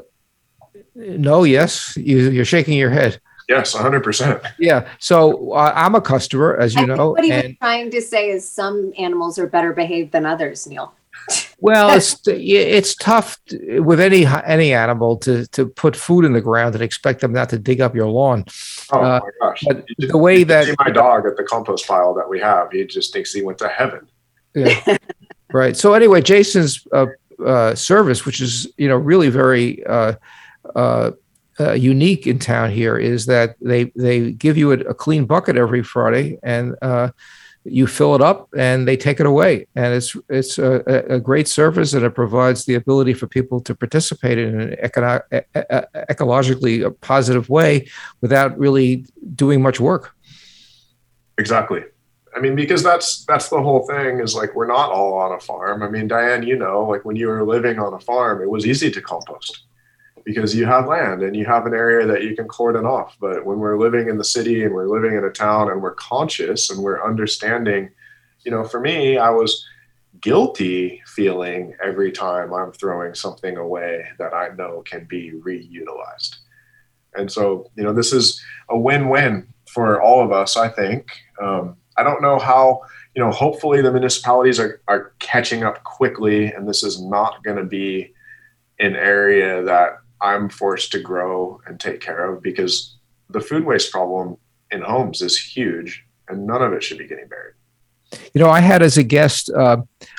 [0.96, 3.20] no, yes, you, you're shaking your head.
[3.50, 4.46] Yes, 100%.
[4.60, 4.88] Yeah.
[5.00, 7.12] So uh, I'm a customer, as you I think know.
[7.12, 10.94] what he was trying to say is some animals are better behaved than others, Neil.
[11.62, 16.74] Well, it's it's tough with any any animal to to put food in the ground
[16.76, 18.46] and expect them not to dig up your lawn.
[18.92, 19.64] Oh Uh, my gosh.
[19.68, 22.86] but the way that- see my dog at the compost pile that we have, he
[22.86, 24.08] just thinks he went to heaven.
[24.56, 24.98] Yeah.
[25.54, 25.76] right.
[25.76, 27.08] So anyway, Jason's uh,
[27.46, 30.14] uh, service, which is you know really very uh,
[30.76, 31.12] uh,
[31.60, 35.58] uh, unique in town here, is that they they give you a, a clean bucket
[35.58, 36.76] every Friday and.
[36.82, 37.10] Uh,
[37.66, 40.82] you fill it up and they take it away and it's it's a,
[41.16, 45.22] a- great service and it provides the ability for people to participate in an econo-
[46.10, 47.88] ecologically positive way
[48.22, 50.16] without really doing much work
[51.38, 51.82] Exactly.
[52.36, 55.40] I mean, because that's that's the whole thing is like we're not all on a
[55.40, 55.82] farm.
[55.82, 58.68] I mean, Diane, you know, like when you were living on a farm, it was
[58.68, 59.64] easy to compost
[60.30, 63.18] because you have land and you have an area that you can cordon off.
[63.20, 65.96] But when we're living in the city and we're living in a town and we're
[65.96, 67.90] conscious and we're understanding,
[68.46, 69.66] you know, for me, I was
[70.22, 76.36] guilty feeling every time I'm throwing something away that I know can be reutilized.
[77.16, 78.40] And so, you know, this is
[78.70, 81.10] a win-win for all of us, I think.
[81.42, 82.82] Um, I don't know how,
[83.16, 87.58] you know, hopefully the municipalities are, are catching up quickly, and this is not going
[87.58, 88.14] to be
[88.80, 92.96] an area that I'm forced to grow and take care of because
[93.30, 94.38] the food waste problem
[94.72, 97.54] in homes is huge and none of it should be getting buried.
[98.34, 99.78] You know, I had as a guest uh,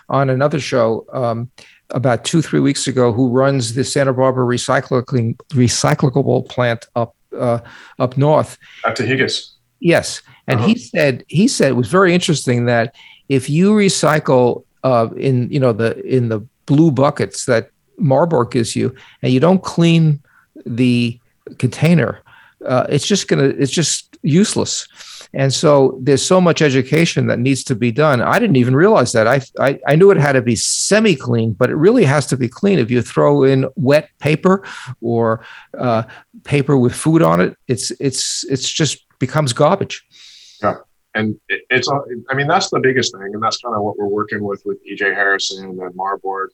[0.08, 1.50] on another show um,
[1.90, 7.58] about two, three weeks ago, who runs the Santa Barbara recycling recyclable plant up uh,
[7.98, 8.58] up north.
[8.84, 9.52] At Tajiguas.
[9.80, 10.68] Yes, and Uh-huh.
[10.68, 12.94] he said he said it was very interesting that
[13.28, 18.74] if you recycle uh, in you know the in the blue buckets that MarBorg gives
[18.74, 20.22] you, and you don't clean
[20.66, 21.18] the
[21.58, 22.20] container,
[22.64, 24.86] uh, it's just gonna it's just useless.
[25.32, 28.20] And so there's so much education that needs to be done.
[28.20, 29.26] I didn't even realize that.
[29.26, 32.36] I I, I knew it had to be semi clean, but it really has to
[32.36, 32.78] be clean.
[32.78, 34.64] If you throw in wet paper
[35.00, 35.44] or
[35.78, 36.02] uh,
[36.44, 40.04] paper with food on it, it's it's it's just becomes garbage.
[40.62, 40.76] Yeah.
[41.14, 41.88] And it, it's,
[42.30, 43.30] I mean, that's the biggest thing.
[43.34, 46.48] And that's kind of what we're working with with EJ Harrison and MarBorg,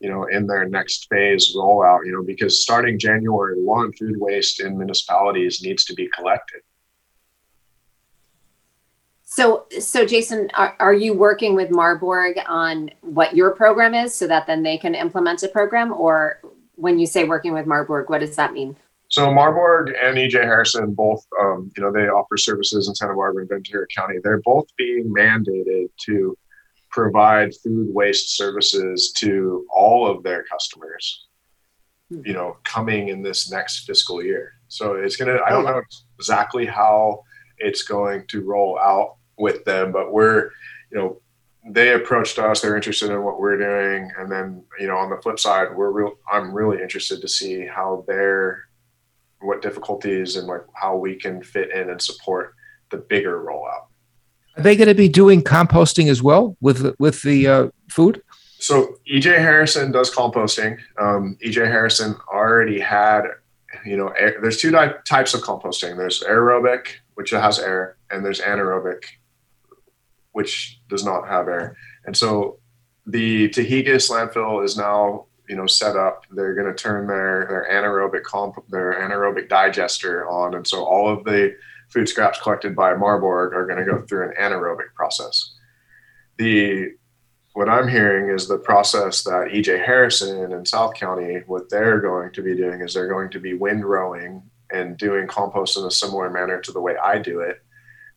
[0.00, 4.60] you know, in their next phase rollout, you know, because starting January 1, food waste
[4.60, 6.60] in municipalities needs to be collected.
[9.28, 14.26] So, so Jason, are, are you working with MarBorg on what your program is so
[14.28, 15.92] that then they can implement a program?
[15.92, 16.40] Or
[16.76, 18.76] when you say working with MarBorg, what does that mean?
[19.08, 23.42] So MarBorg and EJ Harrison both, um, you know, they offer services in Santa Barbara
[23.42, 24.16] and Ventura County.
[24.22, 26.36] They're both being mandated to
[26.96, 31.26] provide food waste services to all of their customers,
[32.08, 32.22] hmm.
[32.24, 34.54] you know, coming in this next fiscal year.
[34.68, 35.82] So it's going to, I don't know
[36.18, 37.22] exactly how
[37.58, 40.50] it's going to roll out with them, but we're,
[40.90, 41.20] you know,
[41.68, 44.10] they approached us, they're interested in what we're doing.
[44.18, 47.66] And then, you know, on the flip side, we're real, I'm really interested to see
[47.66, 48.68] how they're,
[49.42, 52.54] what difficulties and like how we can fit in and support
[52.90, 53.88] the bigger rollout.
[54.56, 58.22] Are they going to be doing composting as well with with the uh, food?
[58.58, 60.78] So EJ Harrison does composting.
[60.98, 63.24] Um, EJ Harrison already had,
[63.84, 65.96] you know, air, there's two di- types of composting.
[65.96, 69.04] There's aerobic, which has air, and there's anaerobic,
[70.32, 71.76] which does not have air.
[72.06, 72.58] And so
[73.06, 76.24] the Tajiguas landfill is now, you know, set up.
[76.30, 81.12] They're going to turn their their anaerobic comp their anaerobic digester on, and so all
[81.12, 81.54] of the
[81.88, 85.54] food scraps collected by MarBorg are going to go through an anaerobic process.
[86.38, 86.92] The
[87.54, 92.30] what I'm hearing is the process that EJ Harrison in South County, what they're going
[92.32, 96.28] to be doing is they're going to be windrowing and doing compost in a similar
[96.28, 97.62] manner to the way I do it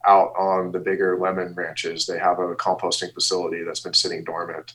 [0.06, 2.06] out on the bigger lemon ranches.
[2.06, 4.74] They have a composting facility that's been sitting dormant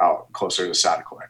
[0.00, 1.22] out closer to Saticoy.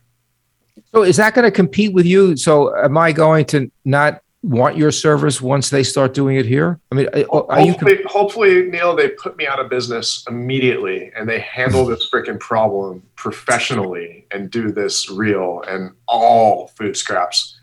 [0.92, 2.36] So is that going to compete with you?
[2.36, 6.78] So am I going to not want your service once they start doing it here?
[6.92, 11.86] I mean, hopefully, hopefully, Neil, they put me out of business immediately and they handle
[11.86, 17.58] this freaking problem professionally and do this real and all food scraps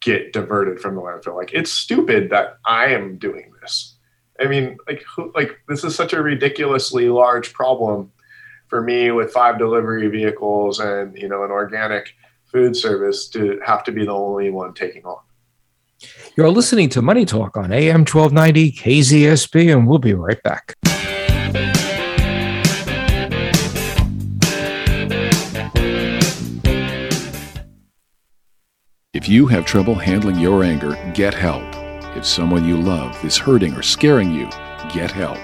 [0.00, 1.34] get diverted from the landfill.
[1.34, 3.96] Like it's stupid that I am doing this.
[4.38, 8.12] I mean, like, who, like this is such a ridiculously large problem
[8.68, 12.14] for me with five delivery vehicles and you know an organic
[12.44, 15.18] food service to have to be the only one taking on.
[16.38, 20.72] You're listening to Money Talk on AM 1290 KZSB, and we'll be right back.
[29.12, 31.64] If you have trouble handling your anger, get help.
[32.16, 34.48] If someone you love is hurting or scaring you,
[34.94, 35.38] get help.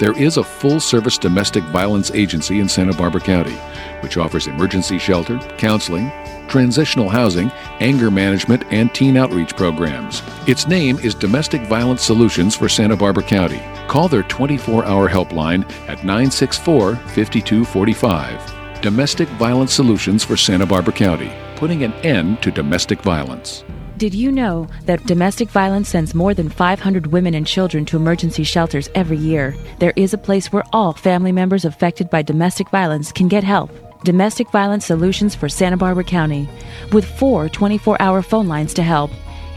[0.00, 3.54] There is a full service domestic violence agency in Santa Barbara County,
[4.00, 6.10] which offers emergency shelter, counseling,
[6.48, 10.22] transitional housing, anger management, and teen outreach programs.
[10.46, 13.62] Its name is Domestic Violence Solutions for Santa Barbara County.
[13.88, 18.82] Call their 24 hour helpline at 964 5245.
[18.82, 23.64] Domestic Violence Solutions for Santa Barbara County, putting an end to domestic violence.
[23.96, 28.42] Did you know that domestic violence sends more than 500 women and children to emergency
[28.42, 29.54] shelters every year?
[29.78, 33.70] There is a place where all family members affected by domestic violence can get help.
[34.04, 36.48] Domestic Violence Solutions for Santa Barbara County,
[36.92, 39.10] with four 24 hour phone lines to help.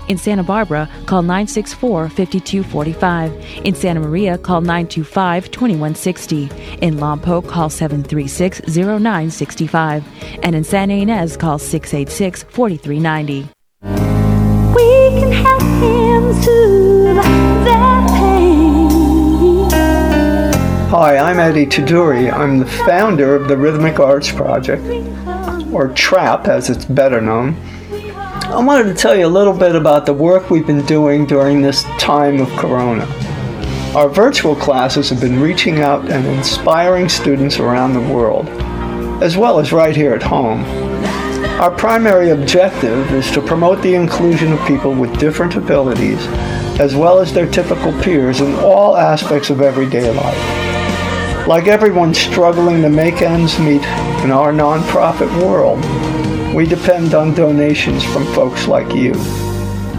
[0.08, 3.66] In Santa Barbara, call 964 5245.
[3.66, 6.44] In Santa Maria, call 925 2160.
[6.82, 10.06] In Lompoc, call 736 0965.
[10.44, 13.50] And in Santa Ynez, call 686 4390
[14.78, 16.87] we can help him soothe
[20.90, 22.32] Hi, I'm Eddie Tuduri.
[22.32, 24.86] I'm the founder of the Rhythmic Arts Project,
[25.74, 27.58] or TRAP as it's better known.
[28.46, 31.62] I wanted to tell you a little bit about the work we've been doing during
[31.62, 33.04] this time of Corona.
[33.98, 38.48] Our virtual classes have been reaching out and inspiring students around the world,
[39.22, 40.64] as well as right here at home.
[41.60, 46.26] Our primary objective is to promote the inclusion of people with different abilities,
[46.80, 50.67] as well as their typical peers in all aspects of everyday life.
[51.48, 53.82] Like everyone struggling to make ends meet
[54.22, 55.80] in our nonprofit world,
[56.54, 59.14] we depend on donations from folks like you.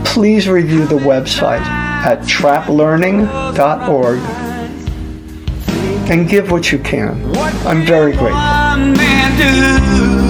[0.05, 4.19] Please review the website at traplearning.org
[6.11, 7.35] and give what you can.
[7.67, 10.28] I'm very grateful.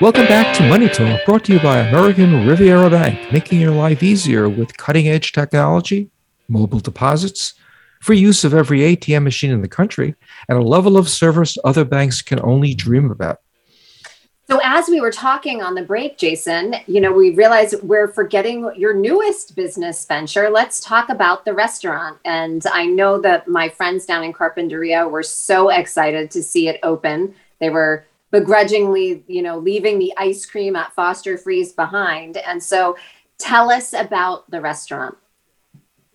[0.00, 4.02] Welcome back to Money Talk, brought to you by American Riviera Bank, making your life
[4.02, 6.08] easier with cutting edge technology,
[6.48, 7.52] mobile deposits,
[8.00, 10.14] free use of every ATM machine in the country,
[10.48, 13.42] and a level of service other banks can only dream about.
[14.46, 18.72] So, as we were talking on the break, Jason, you know, we realized we're forgetting
[18.78, 20.48] your newest business venture.
[20.48, 22.16] Let's talk about the restaurant.
[22.24, 26.80] And I know that my friends down in Carpinteria were so excited to see it
[26.82, 27.34] open.
[27.58, 32.36] They were begrudgingly, you know, leaving the ice cream at Foster Freeze behind.
[32.36, 32.96] And so
[33.38, 35.16] tell us about the restaurant.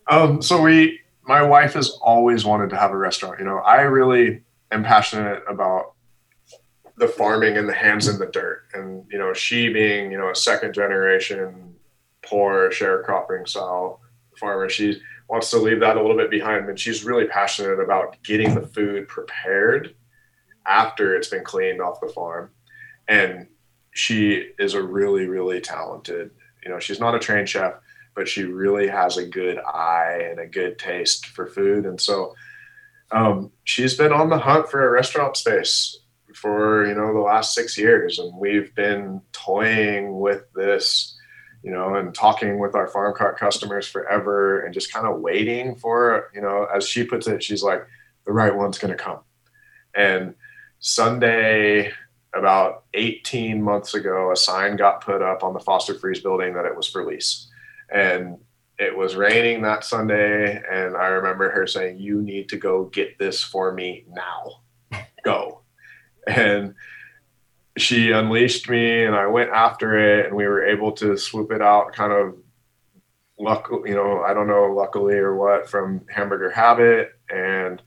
[0.08, 3.38] Um, so we, my wife has always wanted to have a restaurant.
[3.38, 5.94] You know, I really am passionate about
[6.96, 8.62] the farming and the hands in the dirt.
[8.72, 11.74] And, you know, she being, you know, a second generation
[12.22, 14.00] poor sharecropping style
[14.36, 16.68] farmer, she wants to leave that a little bit behind.
[16.68, 19.94] And she's really passionate about getting the food prepared
[20.68, 22.50] after it's been cleaned off the farm.
[23.08, 23.48] And
[23.92, 26.30] she is a really, really talented,
[26.62, 27.74] you know, she's not a trained chef,
[28.14, 31.86] but she really has a good eye and a good taste for food.
[31.86, 32.34] And so
[33.10, 35.98] um, she's been on the hunt for a restaurant space
[36.34, 38.18] for, you know, the last six years.
[38.18, 41.16] And we've been toying with this,
[41.62, 45.76] you know, and talking with our farm cart customers forever and just kind of waiting
[45.76, 47.86] for, you know, as she puts it, she's like,
[48.26, 49.20] the right one's going to come.
[49.94, 50.34] And
[50.78, 51.92] Sunday,
[52.34, 56.66] about 18 months ago, a sign got put up on the Foster Freeze building that
[56.66, 57.48] it was for lease.
[57.92, 58.38] And
[58.78, 60.62] it was raining that Sunday.
[60.70, 65.00] And I remember her saying, You need to go get this for me now.
[65.24, 65.62] Go.
[66.26, 66.74] And
[67.76, 71.60] she unleashed me and I went after it and we were able to swoop it
[71.60, 72.34] out kind of
[73.38, 77.82] luck you know I don't know luckily or what from Hamburger Habit and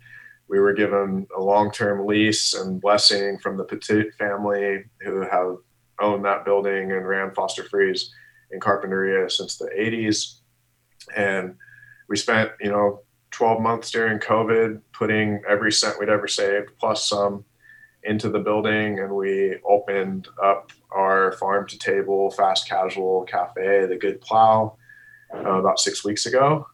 [0.49, 5.57] we were given a long-term lease and blessing from the Petit family who have
[6.01, 8.11] owned that building and ran Foster Freeze
[8.51, 10.39] in Carpinteria since the 80s.
[11.15, 11.55] And
[12.07, 17.07] we spent, you know, 12 months during COVID putting every cent we'd ever saved plus
[17.07, 17.45] some
[18.03, 18.99] into the building.
[18.99, 24.77] And we opened up our farm to table fast casual cafe, The Good Plow,
[25.31, 26.65] uh, about six weeks ago.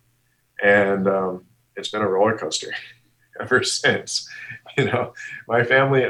[0.63, 1.45] And um,
[1.75, 2.71] it's been a roller coaster.
[3.41, 4.29] ever since.
[4.77, 5.13] You know,
[5.47, 6.05] my family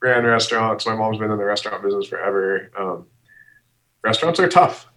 [0.00, 0.86] ran restaurants.
[0.86, 2.70] My mom's been in the restaurant business forever.
[2.76, 3.06] Um,
[4.02, 4.88] restaurants are tough,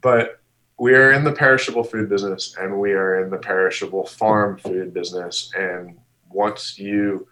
[0.00, 0.40] but
[0.78, 4.92] we are in the perishable food business and we are in the perishable farm food
[4.92, 5.50] business.
[5.56, 5.96] And
[6.28, 7.26] once you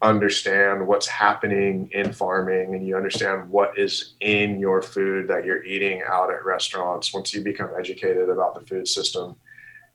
[0.00, 5.64] understand what's happening in farming and you understand what is in your food that you're
[5.64, 9.36] eating out at restaurants, once you become educated about the food system,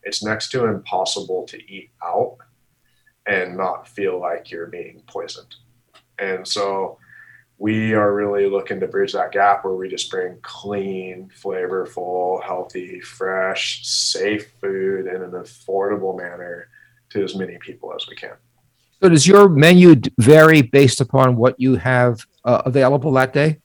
[0.04, 2.38] it's next to impossible to eat out
[3.30, 5.56] and not feel like you're being poisoned.
[6.18, 6.98] And so
[7.60, 13.00] we are really looking to bridge that gap where we just bring clean, flavorful, healthy,
[13.00, 16.70] fresh, safe food in an affordable manner
[17.12, 18.34] to as many people as we can.
[19.02, 23.60] So does your menu vary based upon what you have uh, available that day?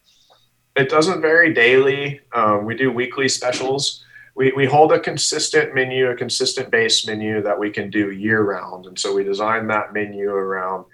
[0.77, 2.21] It doesn't vary daily.
[2.35, 4.05] Um, we do weekly specials.
[4.35, 8.43] We, we hold a consistent menu, a consistent base menu that we can do year
[8.43, 8.87] round.
[8.87, 10.87] And so we design that menu around,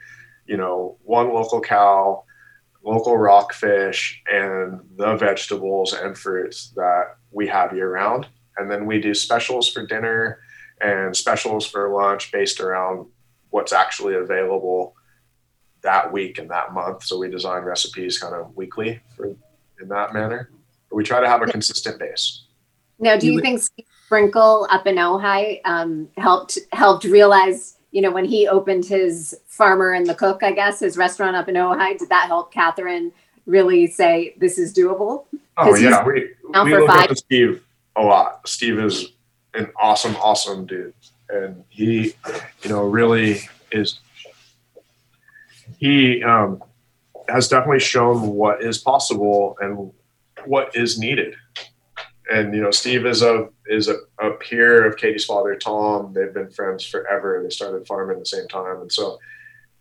[0.46, 2.24] you know, one local cow,
[2.82, 8.28] local rockfish, and the vegetables and fruits that we have year round.
[8.58, 10.40] And then we do specials for dinner
[10.82, 13.06] and specials for lunch based around
[13.50, 14.94] what's actually available
[15.82, 17.04] that week and that month.
[17.04, 19.34] So we design recipes kind of weekly for
[19.80, 20.50] in that manner.
[20.88, 22.44] But we try to have a consistent base.
[23.00, 28.10] Now, do you think Steve Sprinkel up in Ojai um, helped helped realize, you know,
[28.10, 31.98] when he opened his farmer and the cook, I guess, his restaurant up in Ojai,
[31.98, 33.12] did that help Catherine
[33.46, 35.24] really say this is doable?
[35.56, 37.64] Oh yeah, we, we for look up five- to Steve
[37.96, 38.46] a lot.
[38.46, 39.12] Steve is
[39.54, 40.94] an awesome, awesome dude,
[41.28, 42.14] and he,
[42.62, 43.40] you know, really
[43.72, 44.00] is.
[45.78, 46.62] He um,
[47.28, 49.92] has definitely shown what is possible and
[50.44, 51.34] what is needed.
[52.32, 56.12] And you know, Steve is a is a, a peer of Katie's father, Tom.
[56.12, 57.40] They've been friends forever.
[57.42, 59.18] They started farming at the same time, and so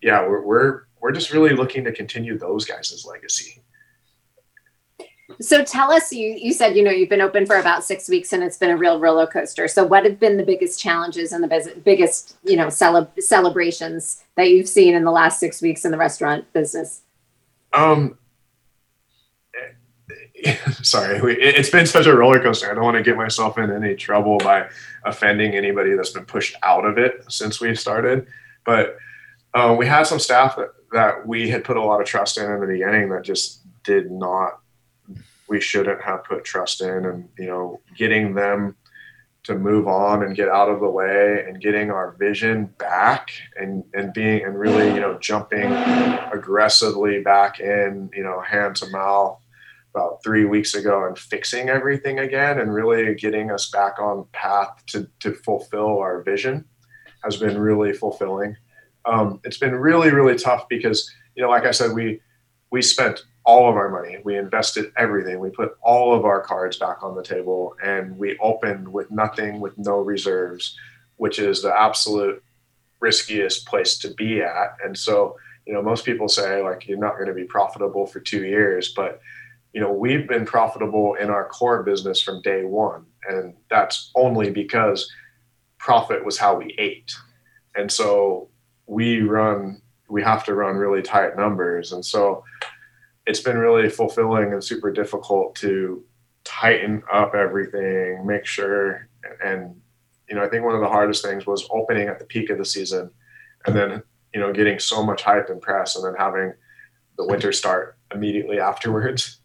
[0.02, 3.62] yeah, we're we're we're just really looking to continue those guys' legacy.
[5.42, 8.34] So tell us, you you said you know you've been open for about six weeks
[8.34, 9.68] and it's been a real roller coaster.
[9.68, 14.50] So what have been the biggest challenges and the biggest you know cele- celebrations that
[14.50, 17.02] you've seen in the last six weeks in the restaurant business?
[17.74, 18.18] Um,
[20.84, 22.70] sorry, we, it- it's been such a roller coaster.
[22.72, 24.70] I don't want to get myself in any trouble by
[25.06, 28.28] offending anybody that's been pushed out of it since we've started.
[28.66, 28.98] But
[29.54, 32.52] uh, we had some staff that, that we had put a lot of trust in
[32.52, 34.60] in the beginning that just did not.
[35.48, 38.76] We shouldn't have put trust in, and you know, getting them
[39.44, 43.84] to move on and get out of the way and getting our vision back and
[43.96, 45.72] and being and really you know jumping
[46.32, 49.40] aggressively back in you know hand to mouth
[49.94, 54.84] about three weeks ago and fixing everything again and really getting us back on path
[54.88, 56.66] to to fulfill our vision
[57.24, 58.56] has been really fulfilling.
[59.06, 62.22] Um, it's been really really tough because you know like i said we
[62.72, 64.18] we spent all of our money.
[64.24, 65.40] We invested everything.
[65.40, 69.60] We put all of our cards back on the table and we opened with nothing
[69.60, 70.78] with no reserves
[71.18, 72.42] which is the absolute
[73.02, 74.78] riskiest place to be at.
[74.84, 75.36] And so
[75.66, 78.94] you know most people say like you're not going to be profitable for two years
[78.96, 79.22] but
[79.74, 84.50] you know we've been profitable in our core business from day one and that's only
[84.50, 85.12] because
[85.80, 87.16] profit was how we ate.
[87.76, 88.50] And so
[88.86, 91.92] we run we have to run really tight numbers.
[91.92, 92.44] And so
[93.28, 96.04] it's been really fulfilling and super difficult to
[96.44, 99.08] tighten up everything make sure
[99.44, 99.76] and
[100.28, 102.58] you know i think one of the hardest things was opening at the peak of
[102.58, 103.12] the season
[103.68, 104.02] and then
[104.34, 106.54] you know getting so much hype and press and then having
[107.18, 109.39] the winter start immediately afterwards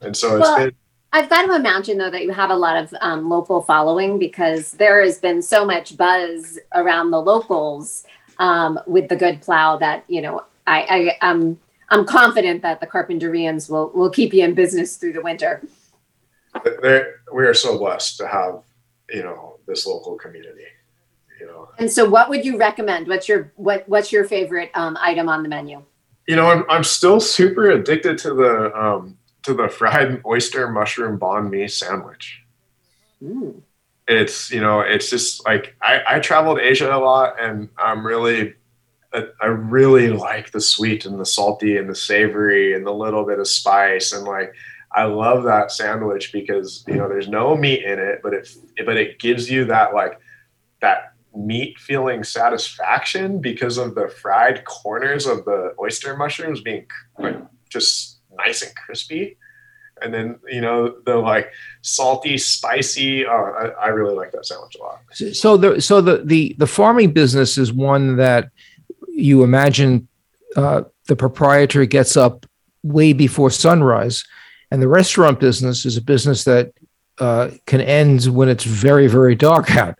[0.00, 0.74] and so it's Well, been
[1.12, 4.72] I've got to imagine though that you have a lot of um, local following because
[4.72, 8.04] there has been so much buzz around the locals
[8.38, 11.58] um, with the good plow that you know I, I I'm
[11.90, 15.62] I'm confident that the Carpinterians will will keep you in business through the winter.
[16.82, 18.62] there we are so blessed to have
[19.10, 20.66] you know this local community
[21.40, 23.08] you know And so, what would you recommend?
[23.08, 25.82] What's your what What's your favorite um, item on the menu?
[26.26, 29.16] you know i'm, I'm still super addicted to the um
[29.48, 32.42] to the fried oyster mushroom banh mi sandwich
[33.20, 33.62] Mm.
[34.06, 38.54] it's you know it's just like i i traveled asia a lot and i'm really
[39.12, 43.24] I, I really like the sweet and the salty and the savory and the little
[43.24, 44.52] bit of spice and like
[44.90, 48.48] I love that sandwich because you know there's no meat in it, but it
[48.86, 50.18] but it gives you that like
[50.80, 56.86] that meat feeling satisfaction because of the fried corners of the oyster mushrooms being
[57.18, 57.36] like
[57.68, 59.36] just nice and crispy,
[60.00, 63.26] and then you know the like salty, spicy.
[63.26, 65.00] Oh, I, I really like that sandwich a lot.
[65.34, 68.50] So the so the the the farming business is one that
[69.08, 70.08] you imagine
[70.56, 72.46] uh, the proprietor gets up
[72.82, 74.24] way before sunrise,
[74.70, 76.72] and the restaurant business is a business that
[77.18, 79.98] uh, can end when it's very very dark out.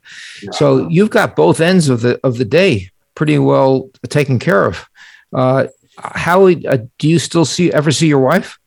[0.53, 4.89] So you've got both ends of the of the day pretty well taken care of.
[5.33, 5.67] Uh,
[6.03, 8.59] how uh, do you still see ever see your wife?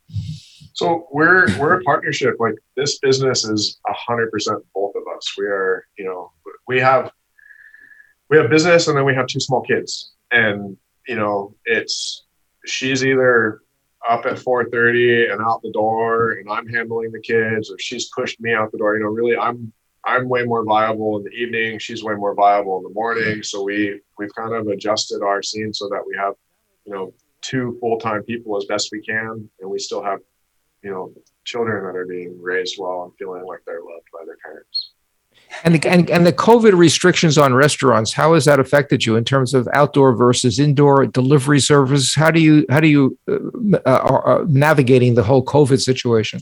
[0.74, 2.36] So we're we're a partnership.
[2.40, 5.34] Like this business is a hundred percent both of us.
[5.38, 6.32] We are, you know,
[6.68, 7.12] we have
[8.30, 10.14] we have business and then we have two small kids.
[10.32, 10.78] And,
[11.08, 12.24] you know, it's
[12.66, 13.62] she's either
[14.10, 18.40] up at 4:30 and out the door and I'm handling the kids or she's pushed
[18.42, 18.96] me out the door.
[18.96, 19.72] You know, really I'm
[20.04, 23.44] I'm way more viable in the evening, she's way more viable in the morning.
[23.44, 26.34] So we we've kind of adjusted our scene so that we have,
[26.86, 30.20] you know, two full-time people as best we can and we still have,
[30.84, 31.14] you know,
[31.44, 34.92] children that are being raised well and feeling like they're loved by their parents.
[35.64, 39.24] And the, and, and the COVID restrictions on restaurants, how has that affected you in
[39.24, 42.16] terms of outdoor versus indoor delivery service?
[42.16, 46.42] How do you how do you uh, uh, uh, navigating the whole COVID situation?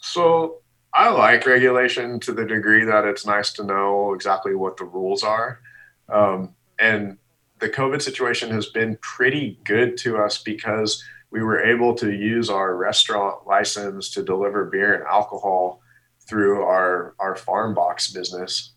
[0.00, 0.60] So
[0.94, 5.22] I like regulation to the degree that it's nice to know exactly what the rules
[5.22, 5.60] are,
[6.08, 7.18] um, and
[7.62, 12.50] the COVID situation has been pretty good to us because we were able to use
[12.50, 15.80] our restaurant license to deliver beer and alcohol
[16.28, 18.74] through our our farm box business.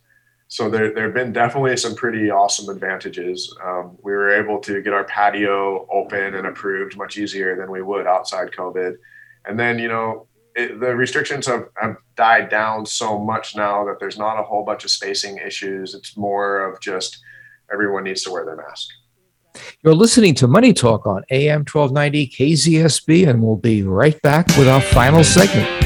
[0.48, 3.54] So there there have been definitely some pretty awesome advantages.
[3.64, 7.82] Um, we were able to get our patio open and approved much easier than we
[7.82, 8.94] would outside COVID.
[9.46, 14.00] And then you know it, the restrictions have, have died down so much now that
[14.00, 15.96] there's not a whole bunch of spacing issues.
[15.96, 17.20] It's more of just
[17.72, 18.89] everyone needs to wear their mask.
[19.84, 24.68] You're listening to Money Talk on AM 1290 KZSB, and we'll be right back with
[24.68, 25.86] our final segment.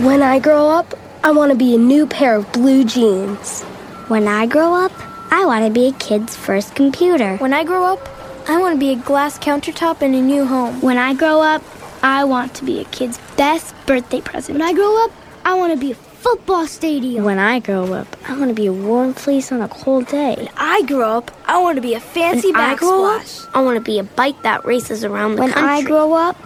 [0.00, 0.94] When I grow up,
[1.24, 3.62] I want to be a new pair of blue jeans.
[4.08, 4.92] When I grow up,
[5.32, 7.36] I want to be a kid's first computer.
[7.38, 8.08] When I grow up,
[8.48, 10.80] I want to be a glass countertop in a new home.
[10.80, 11.62] When I grow up,
[12.06, 14.56] I want to be a kid's best birthday present.
[14.56, 15.10] When I grow up,
[15.44, 17.24] I want to be a football stadium.
[17.24, 20.36] When I grow up, I want to be a warm fleece on a cold day.
[20.36, 23.50] When I grow up, I want to be a fancy when I grow up, backsplash.
[23.54, 25.68] I want to be a bike that races around the When country.
[25.68, 26.36] I grow up,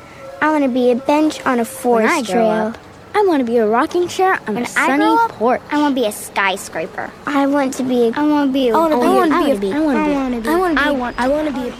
[0.40, 2.66] I want to be a bench on a forest When I grow trail.
[2.68, 2.78] up,
[3.14, 5.60] I want to be a rocking chair on When a I sunny grow up, porch.
[5.70, 7.10] I want to be a skyscraper.
[7.26, 8.08] I want to be.
[8.08, 8.68] A, I want to be.
[8.70, 9.72] A, I want to be.
[9.72, 10.48] I I want wanna be.
[10.48, 10.88] I want to be.
[10.88, 11.20] I want to be.
[11.20, 11.24] I.
[11.24, 11.70] I want to be.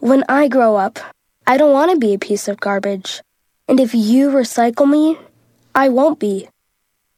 [0.00, 0.98] When I grow up,
[1.48, 3.22] I don't want to be a piece of garbage.
[3.68, 5.16] And if you recycle me,
[5.74, 6.48] I won't be.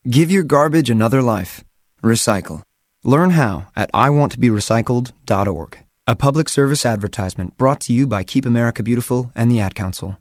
[0.09, 1.64] Give your garbage another life.
[2.03, 2.62] Recycle.
[3.05, 5.79] Learn how at iwanttoberecycled.org.
[6.07, 10.18] A public service advertisement brought to you by Keep America Beautiful and the Ad Council.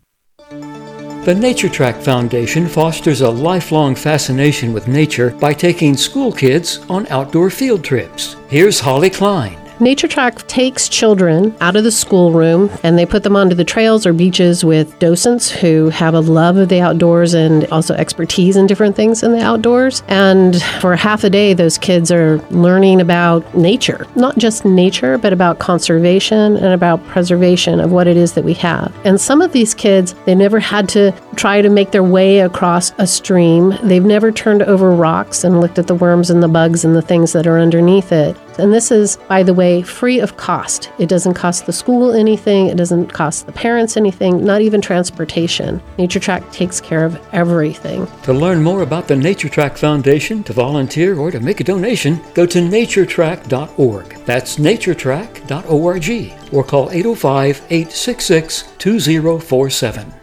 [0.49, 7.07] The Nature Track Foundation fosters a lifelong fascination with nature by taking school kids on
[7.07, 8.37] outdoor field trips.
[8.47, 9.66] Here's Holly Klein.
[9.79, 14.07] Nature Track takes children out of the schoolroom and they put them onto the trails
[14.07, 18.65] or beaches with docents who have a love of the outdoors and also expertise in
[18.65, 20.01] different things in the outdoors.
[20.07, 25.31] And for half a day, those kids are learning about nature, not just nature, but
[25.31, 28.91] about conservation and about preservation of what it is that we have.
[29.05, 32.93] And some of these kids, they never had to try to make their way across
[32.97, 33.77] a stream.
[33.83, 37.01] They've never turned over rocks and looked at the worms and the bugs and the
[37.03, 38.35] things that are underneath it.
[38.57, 40.91] And this is, by the way, free of cost.
[40.99, 45.81] It doesn't cost the school anything, it doesn't cost the parents anything, not even transportation.
[45.97, 48.07] Nature Track takes care of everything.
[48.23, 52.21] To learn more about the Nature Track Foundation, to volunteer, or to make a donation,
[52.33, 54.25] go to naturetrack.org.
[54.25, 60.16] That's naturetrack.org or call 805 866 2047.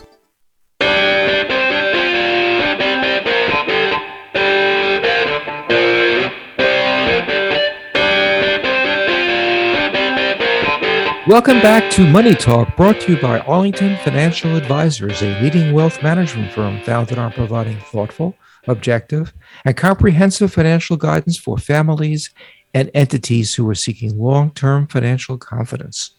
[11.26, 16.02] Welcome back to Money Talk, brought to you by Arlington Financial Advisors, a leading wealth
[16.02, 18.36] management firm founded on providing thoughtful,
[18.68, 19.32] objective,
[19.64, 22.28] and comprehensive financial guidance for families
[22.74, 26.10] and entities who are seeking long term financial confidence.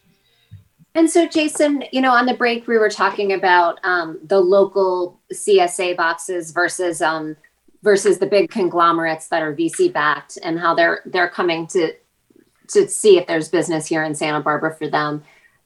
[0.96, 5.20] And so, Jason, you know, on the break, we were talking about um, the local
[5.32, 7.36] CSA boxes versus um,
[7.84, 11.92] versus the big conglomerates that are VC backed, and how they're they're coming to
[12.68, 15.22] to see if there's business here in Santa Barbara for them.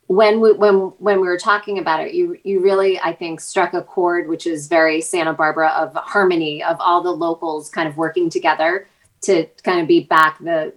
[0.07, 3.75] When we when when we were talking about it, you you really I think struck
[3.75, 7.97] a chord which is very Santa Barbara of harmony of all the locals kind of
[7.97, 8.89] working together
[9.23, 10.73] to kind of be back the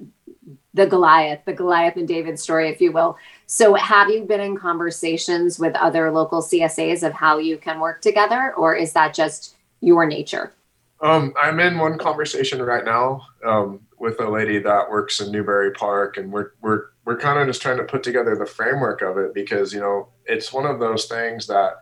[0.74, 3.18] the Goliath, the Goliath and David story, if you will.
[3.46, 8.02] So, have you been in conversations with other local CSAs of how you can work
[8.02, 10.54] together, or is that just your nature?
[11.02, 15.72] Um, I'm in one conversation right now um, with a lady that works in Newbury
[15.72, 19.18] Park, and we're we're we're kind of just trying to put together the framework of
[19.18, 21.78] it because you know it's one of those things that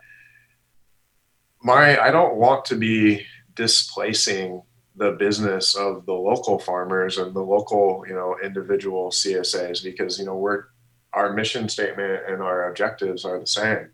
[1.64, 4.62] my I don't want to be displacing
[4.94, 10.24] the business of the local farmers and the local you know individual CSAs because you
[10.24, 10.66] know we're
[11.12, 13.90] our mission statement and our objectives are the same,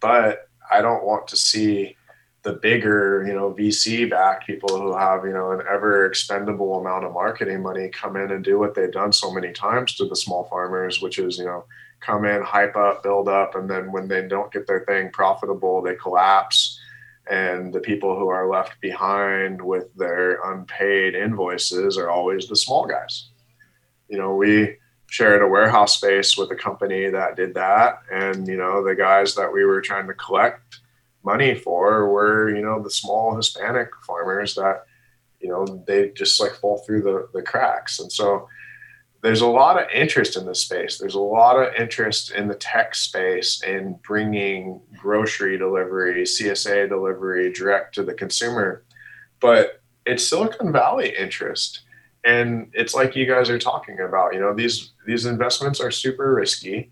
[0.00, 1.94] but I don't want to see
[2.42, 7.04] the bigger, you know, VC back people who have, you know, an ever expendable amount
[7.04, 10.16] of marketing money come in and do what they've done so many times to the
[10.16, 11.64] small farmers, which is, you know,
[12.00, 15.82] come in, hype up, build up, and then when they don't get their thing profitable,
[15.82, 16.80] they collapse.
[17.30, 22.86] And the people who are left behind with their unpaid invoices are always the small
[22.86, 23.28] guys.
[24.08, 24.78] You know, we
[25.08, 28.00] shared a warehouse space with a company that did that.
[28.10, 30.79] And, you know, the guys that we were trying to collect
[31.22, 34.84] money for were you know the small hispanic farmers that
[35.40, 37.98] you know they just like fall through the, the cracks.
[37.98, 38.48] And so
[39.22, 40.96] there's a lot of interest in this space.
[40.96, 47.52] There's a lot of interest in the tech space in bringing grocery delivery csa delivery
[47.52, 48.82] direct to the consumer.
[49.40, 51.82] But it's silicon valley interest.
[52.24, 56.34] And it's like you guys are talking about you know these these investments are super
[56.34, 56.90] risky.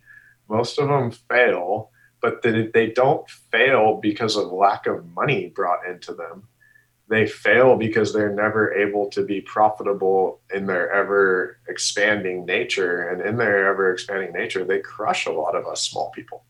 [0.48, 1.90] Most of them fail
[2.20, 6.48] but that they don't fail because of lack of money brought into them.
[7.08, 13.08] They fail because they're never able to be profitable in their ever expanding nature.
[13.08, 16.44] And in their ever expanding nature, they crush a lot of us small people.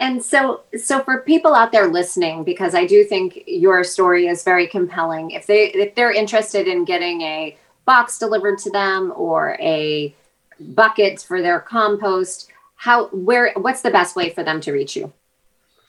[0.00, 4.42] And so, so for people out there listening, because I do think your story is
[4.42, 5.30] very compelling.
[5.30, 10.12] If they if they're interested in getting a box delivered to them or a
[10.58, 12.50] bucket for their compost,
[12.82, 15.12] how where what's the best way for them to reach you?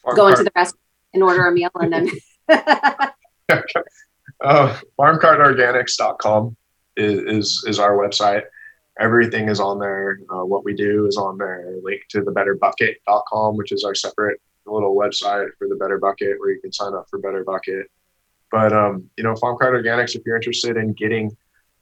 [0.03, 0.79] Farm go into the restaurant
[1.11, 2.11] and order a meal and then
[4.43, 6.55] uh, farmcartorganics.com
[6.95, 8.43] is, is is our website.
[8.99, 10.19] Everything is on there.
[10.29, 11.73] Uh, what we do is on there.
[11.81, 16.51] Link to the betterbucket.com which is our separate little website for the better bucket where
[16.51, 17.87] you can sign up for better bucket.
[18.51, 21.35] But um, you know farm cart organics if you're interested in getting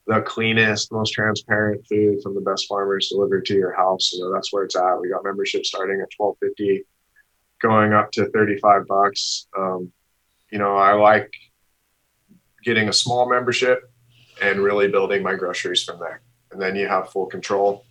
[0.07, 4.13] the cleanest, most transparent food from the best farmers delivered to your house.
[4.17, 4.99] So that's where it's at.
[4.99, 6.83] We got membership starting at twelve fifty,
[7.61, 9.47] going up to thirty five bucks.
[9.57, 9.91] Um,
[10.51, 11.31] you know, I like
[12.63, 13.91] getting a small membership
[14.41, 16.21] and really building my groceries from there.
[16.51, 17.85] And then you have full control.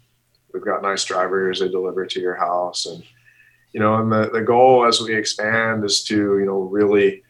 [0.53, 3.05] We've got nice drivers; they deliver to your house, and
[3.73, 7.23] you know, and the the goal as we expand is to you know really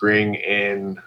[0.00, 1.00] bring in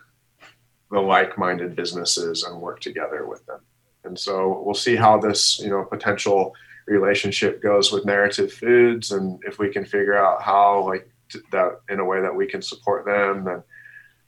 [0.91, 3.59] the like-minded businesses and work together with them.
[4.03, 6.53] And so we'll see how this, you know, potential
[6.87, 11.07] relationship goes with narrative foods and if we can figure out how like
[11.51, 13.63] that in a way that we can support them then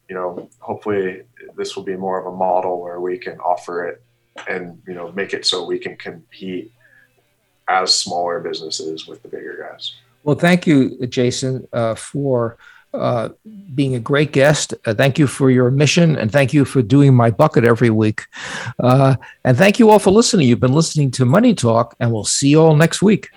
[0.07, 1.24] you know hopefully
[1.57, 4.01] this will be more of a model where we can offer it
[4.47, 6.72] and you know make it so we can compete
[7.68, 12.57] as smaller businesses with the bigger guys well thank you jason uh, for
[12.93, 13.29] uh,
[13.73, 14.73] being a great guest.
[14.85, 18.25] Uh, thank you for your mission and thank you for doing my bucket every week.
[18.79, 20.47] Uh, and thank you all for listening.
[20.47, 23.29] You've been listening to Money Talk, and we'll see you all next week.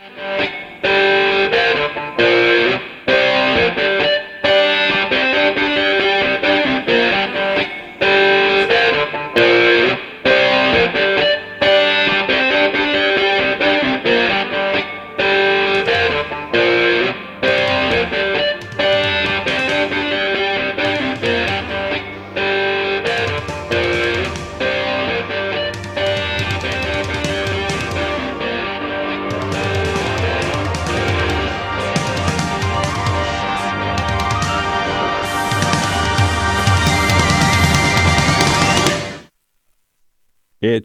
[40.69, 40.85] It's